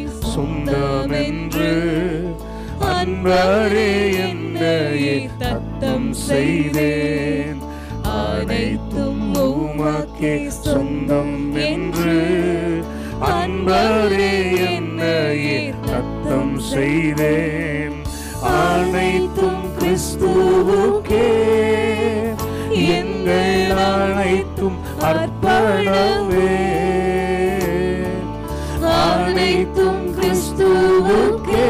[0.61, 1.69] சொந்தமென்று
[2.95, 3.93] அன்பரே
[4.27, 7.61] என்னையே தத்தம் செய்தேன்.
[8.03, 11.39] அனைத்தும் உமக்கே சொந்தம்
[11.69, 12.17] என்று
[13.33, 14.35] அன்பரே
[14.75, 17.97] என்னையே தத்தம் செய்தேன்.
[18.55, 21.31] அனைத்தும் கிறிஸ்துவுக்கே
[22.99, 24.79] எங்கள் அனைத்தும்
[25.11, 26.53] அர்ப்பணமே.
[29.01, 30.00] அனைத்தும்
[30.61, 31.69] கிறிஸ்துவுக்கே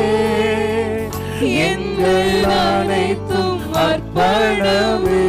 [1.66, 5.26] எங்கள் அனைத்தும் அர்ப்பணமே.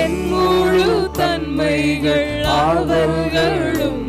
[0.00, 4.06] என் முழு தன்மைகள் ஆவல்களும்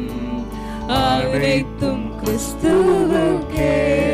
[0.87, 4.09] அனைத்தும் கிறிஸ்துவுக்கே.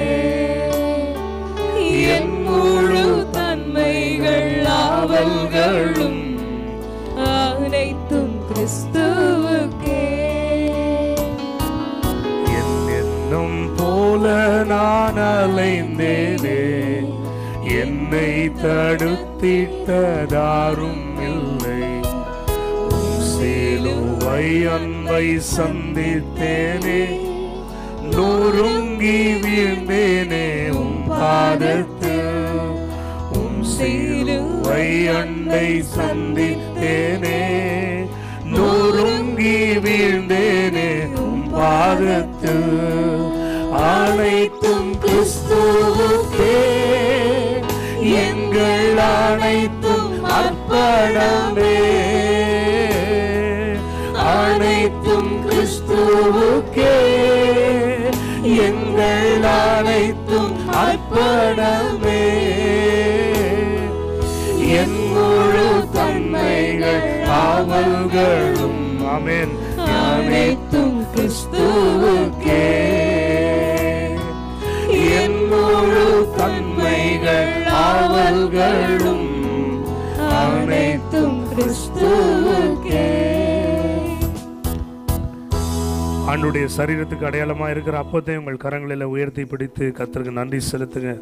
[18.15, 21.87] என்னை தடுத்திட்டதாரும் இல்லை.
[22.83, 24.45] உம் சிலுவை
[24.75, 27.01] அன்பை சந்தித்தேனே.
[28.13, 30.47] நூறுங்கி வீழ்ந்தேனே
[30.81, 32.31] உம் பாதத்தில்
[33.39, 34.87] உம் சிலுவை
[35.19, 37.41] அண்டை சந்தித்தேனே.
[38.55, 39.57] நூறுங்கி
[39.87, 40.89] வீழ்ந்தேனே
[41.25, 42.71] உம் பாதத்தில்
[43.91, 46.57] அனைத்தும் கிறிஸ்துவுக்கே.
[48.95, 51.79] எங்கள் அனைத்தும் அர்ப்பணமே.
[54.13, 56.97] அனைத்தும் கிறிஸ்துவுக்கே.
[58.43, 62.27] எங்கள் அனைத்தும் அர்ப்பணமே.
[64.57, 68.83] என் முழு தன்மைகள் காவல்களும்.
[68.99, 72.94] அமேன் அனைத்தும் கிறிஸ்துவுக்கே.
[78.45, 79.23] புகழும்
[80.39, 83.05] அனைத்தும் கிறிஸ்துவுக்கே
[86.75, 91.13] சரீரத்துக்கு அடையாளமாக இருக்கிற அப்பத்தை உங்கள் கரங்களில் உயர்த்தி பிடித்து கத்திற்கு நன்றி செலுத்துங்க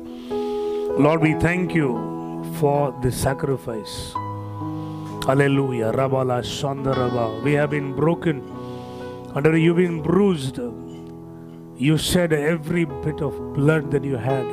[1.06, 1.90] Lord we thank you
[2.56, 3.96] for the sacrifice
[5.34, 8.40] hallelujah ரபாலா சந்தரபா we have been broken
[9.38, 10.60] under you been bruised
[11.88, 14.46] you shed every bit of blood that you had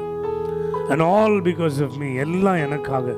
[0.91, 3.15] and all because of me எல்லாம் எனக்காக.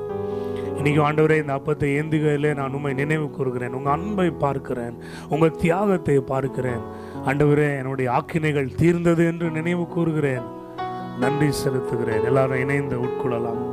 [0.77, 3.73] இன்றைக்கி ஆண்டவரே இந்த அப்பத்தை ஏந்துகையிலே நான் உண்மை நினைவு கூறுகிறேன்.
[3.73, 4.97] உங்கள் அன்பை பார்க்கிறேன்.
[5.29, 6.83] உங்கள் தியாகத்தை பார்க்கிறேன்.
[7.25, 10.41] ஆண்டவரே என்னுடைய ஆக்கினைகள் தீர்ந்தது என்று நினைவு கூறுகிறேன்.
[11.19, 12.23] நன்றி செலுத்துகிறேன்.
[12.23, 13.71] எல்லாரும் இணைந்து உட்கொள்ளலாம்.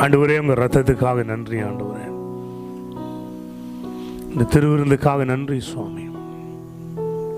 [0.00, 2.07] ஆண்டவரே உங்கள் ரத்தத்துக்காக நன்றி ஆண்டவரே.
[4.38, 6.08] இந்த திருவிருந்துக்காக நன்றி சுவாமி.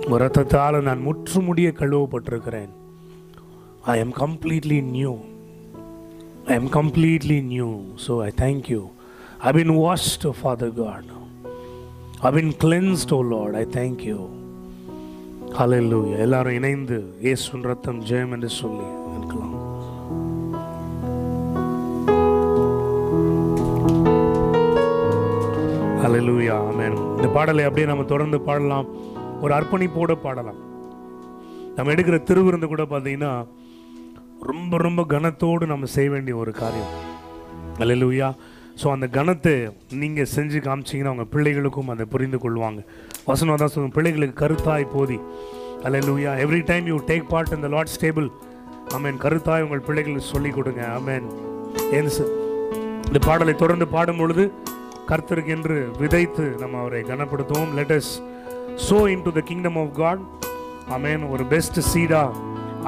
[0.04, 2.68] உங்க ரத்தத்தால் நான் முற்றுமுடிய கழுவப்பட்டிருக்கிறேன்.
[3.82, 5.16] I am completely new
[6.46, 8.88] I am completely new so I thank you
[9.38, 11.04] I been washed Father God
[12.20, 14.30] I been cleansed oh Lord I thank you
[16.18, 18.99] எல்லாரும் இணைந்து இயேசுவின் ரத்தம் ஜெயம் என்று சொல்லி
[26.20, 28.86] ஹலெலூயா ஆமேன் இந்த பாடலை அப்படியே நம்ம தொடர்ந்து பாடலாம்.
[29.42, 30.58] ஒரு அர்ப்பணிப்போடு பாடலாம்.
[31.76, 33.30] நம்ம எடுக்கிற திருவிருந்து கூட பார்த்தீங்கன்னா
[34.50, 36.90] ரொம்ப ரொம்ப கனத்தோடு நம்ம செய்ய வேண்டிய ஒரு காரியம்.
[37.78, 38.28] ஹalleluya
[38.80, 39.54] ஸோ அந்த கணத்தை
[40.02, 42.82] நீங்கள் செஞ்சு காமிச்சிங்கன்னா அவங்க பிள்ளைகளுக்கும் அதை புரிந்து கொள்வாங்க.
[43.30, 45.18] வசனம் தான் சொல்லுங்க பிள்ளைகளுக்கு கருத்தாய் போதி.
[45.84, 48.28] ஹalleluya every time you take part இந்த the லார்ட்ஸ் டேபிள்
[48.98, 50.82] ஆமேன் கருத்தாய் உங்கள் பிள்ளைகளுக்கு சொல்லிக் கொடுங்க.
[50.98, 51.26] ஆமேன்
[51.98, 52.34] ஏன் சார்
[53.08, 54.46] இந்த பாடலை தொடர்ந்து பாடும் பொழுது
[55.10, 57.72] கர்த்தருக்கு என்று விதைத்து நம்ம அவரை கனப்படுத்துவோம்.
[57.78, 58.12] Let's
[58.88, 60.22] sow into the kingdom of God
[60.96, 62.22] amen ஒரு பெஸ்ட் சீடா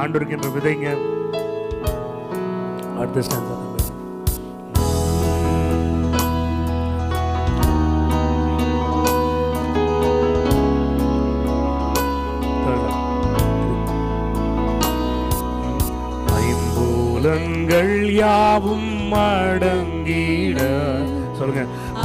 [0.02, 0.88] ஆண்டவருக்கு என்று விதைங்க.
[3.00, 3.60] அடுத்த ஸ்டாண்ட்
[18.22, 20.60] யாவும் மடங்கிட
[21.38, 21.62] சொல்லுங்க.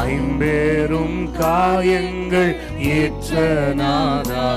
[0.08, 2.54] ஐம்பேரும் காயங்கள்
[2.96, 3.34] ஏற்ற
[3.82, 4.48] நாதா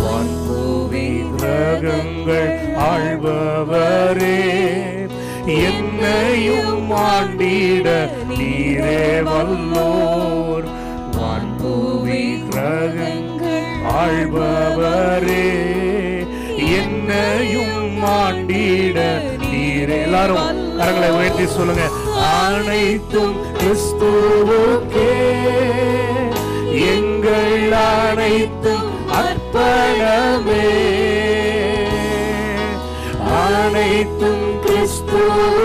[0.00, 2.50] வான்பூவி கிரகங்கள்
[2.90, 4.38] ஆழ்பவரே
[5.68, 7.88] என்னையும் ஆண்டிட
[8.38, 10.66] நீரே வல்லோர்.
[11.16, 12.20] வான்பூவி
[12.50, 13.66] கிரகங்கள்
[14.00, 15.48] ஆழ்பவரே
[16.78, 18.98] என்னையும் ஆண்டிட
[19.44, 19.98] நீரே.
[20.08, 20.44] எல்லாரும்
[20.80, 21.84] கரங்களை உயர்த்தி சொல்லுங்க.
[22.40, 25.12] அனைத்தும் கிறிஸ்துவுக்கே.
[26.94, 30.68] எங்கள் அனைத்தும் அர்ப்பணமே.
[33.32, 35.59] அனைத்தும் கிறிஸ்துவுக்கே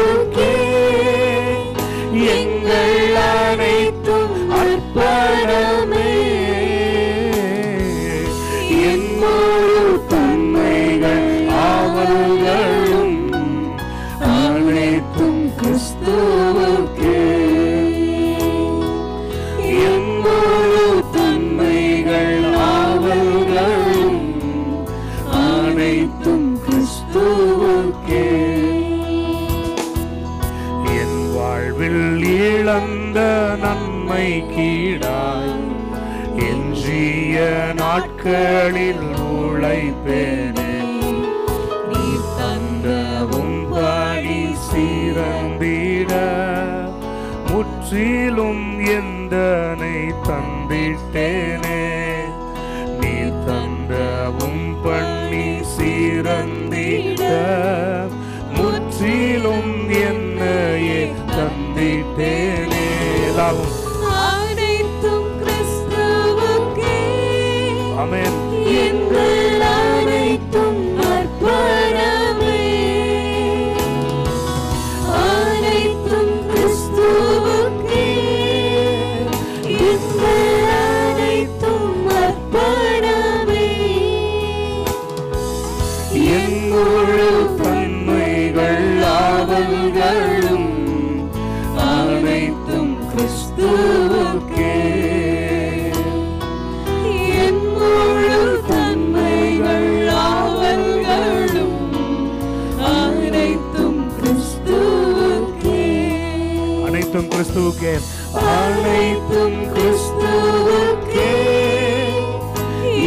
[107.16, 108.00] அனைத்தும் கிறிஸ்துவுக்கே.
[108.34, 111.36] அனைத்தும் கிறிஸ்துவுக்கே.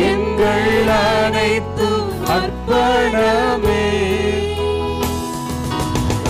[0.00, 0.88] எங்கள்
[1.24, 3.90] அனைத்தும் அர்ப்பணமே.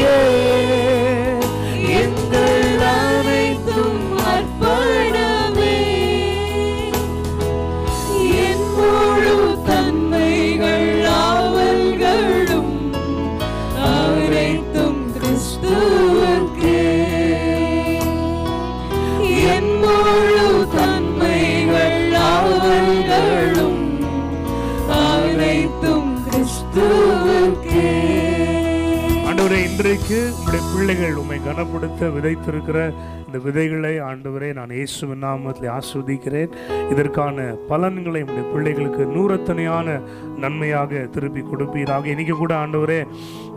[30.11, 32.77] இன்றைக்கு உங்களுடைய பிள்ளைகள் உண்மை கனப்படுத்த விதைத்திருக்கிற
[33.25, 36.51] இந்த விதைகளை ஆண்டவரே நான் இயேசு நாமத்தில் ஆஸ்வதிக்கிறேன்.
[36.93, 39.95] இதற்கான பலன்களை உம்முடைய பிள்ளைகளுக்கு நூறத்தனையான
[40.43, 42.11] நன்மையாக திருப்பி கொடுப்பீராக.
[42.13, 42.99] இன்னைக்கு கூட ஆண்டவரே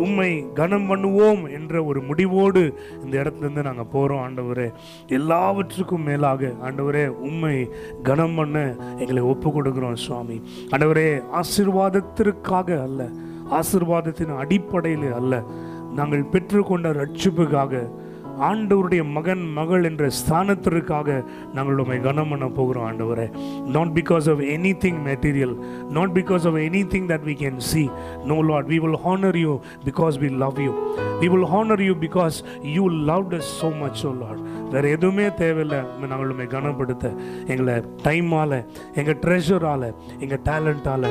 [0.04, 0.28] உண்மை
[0.60, 2.64] கனம் பண்ணுவோம் என்ற ஒரு முடிவோடு
[3.02, 4.68] இந்த இடத்துலேருந்து நாங்கள் போகிறோம் ஆண்டவரே.
[5.20, 7.56] எல்லாவற்றுக்கும் மேலாக ஆண்டவரே உண்மை
[8.10, 8.66] கனம் பண்ண
[9.02, 10.38] எங்களை ஒப்பு கொடுக்குறோம் சுவாமி.
[10.72, 11.08] ஆண்டவரே
[11.42, 13.10] ஆசீர்வாதத்திற்காக அல்ல
[13.60, 15.44] ஆசிர்வாதத்தின் அடிப்படையில் அல்ல
[15.98, 17.84] நாங்கள் பெற்றுக்கொண்ட ரட்சிப்புக்காக
[18.46, 21.08] ஆண்டவருடைய மகன் மகள் என்ற ஸ்தானத்திற்காக
[21.56, 23.26] நாங்கள் உண்மை கனம் பண்ண போகிறோம் ஆண்டவரே.
[23.74, 24.40] Not because of
[24.84, 25.54] anything material
[25.96, 26.58] not because of
[26.92, 27.82] anything that we can see
[28.30, 29.52] no Lord we will honour you
[29.88, 30.72] because we love you
[31.20, 32.38] we will honour you because
[32.76, 34.42] you love us so much oh Lord
[34.72, 35.80] வேறு எதுவுமே தேவையில்லை.
[36.10, 37.06] நாங்கள் உண்மை கனப்படுத்த.
[37.46, 37.74] எங்களை
[38.06, 38.58] டைமால்
[38.94, 39.88] எங்கள் ட்ரெஷரால்
[40.18, 41.02] எங்கள் டேலண்டால்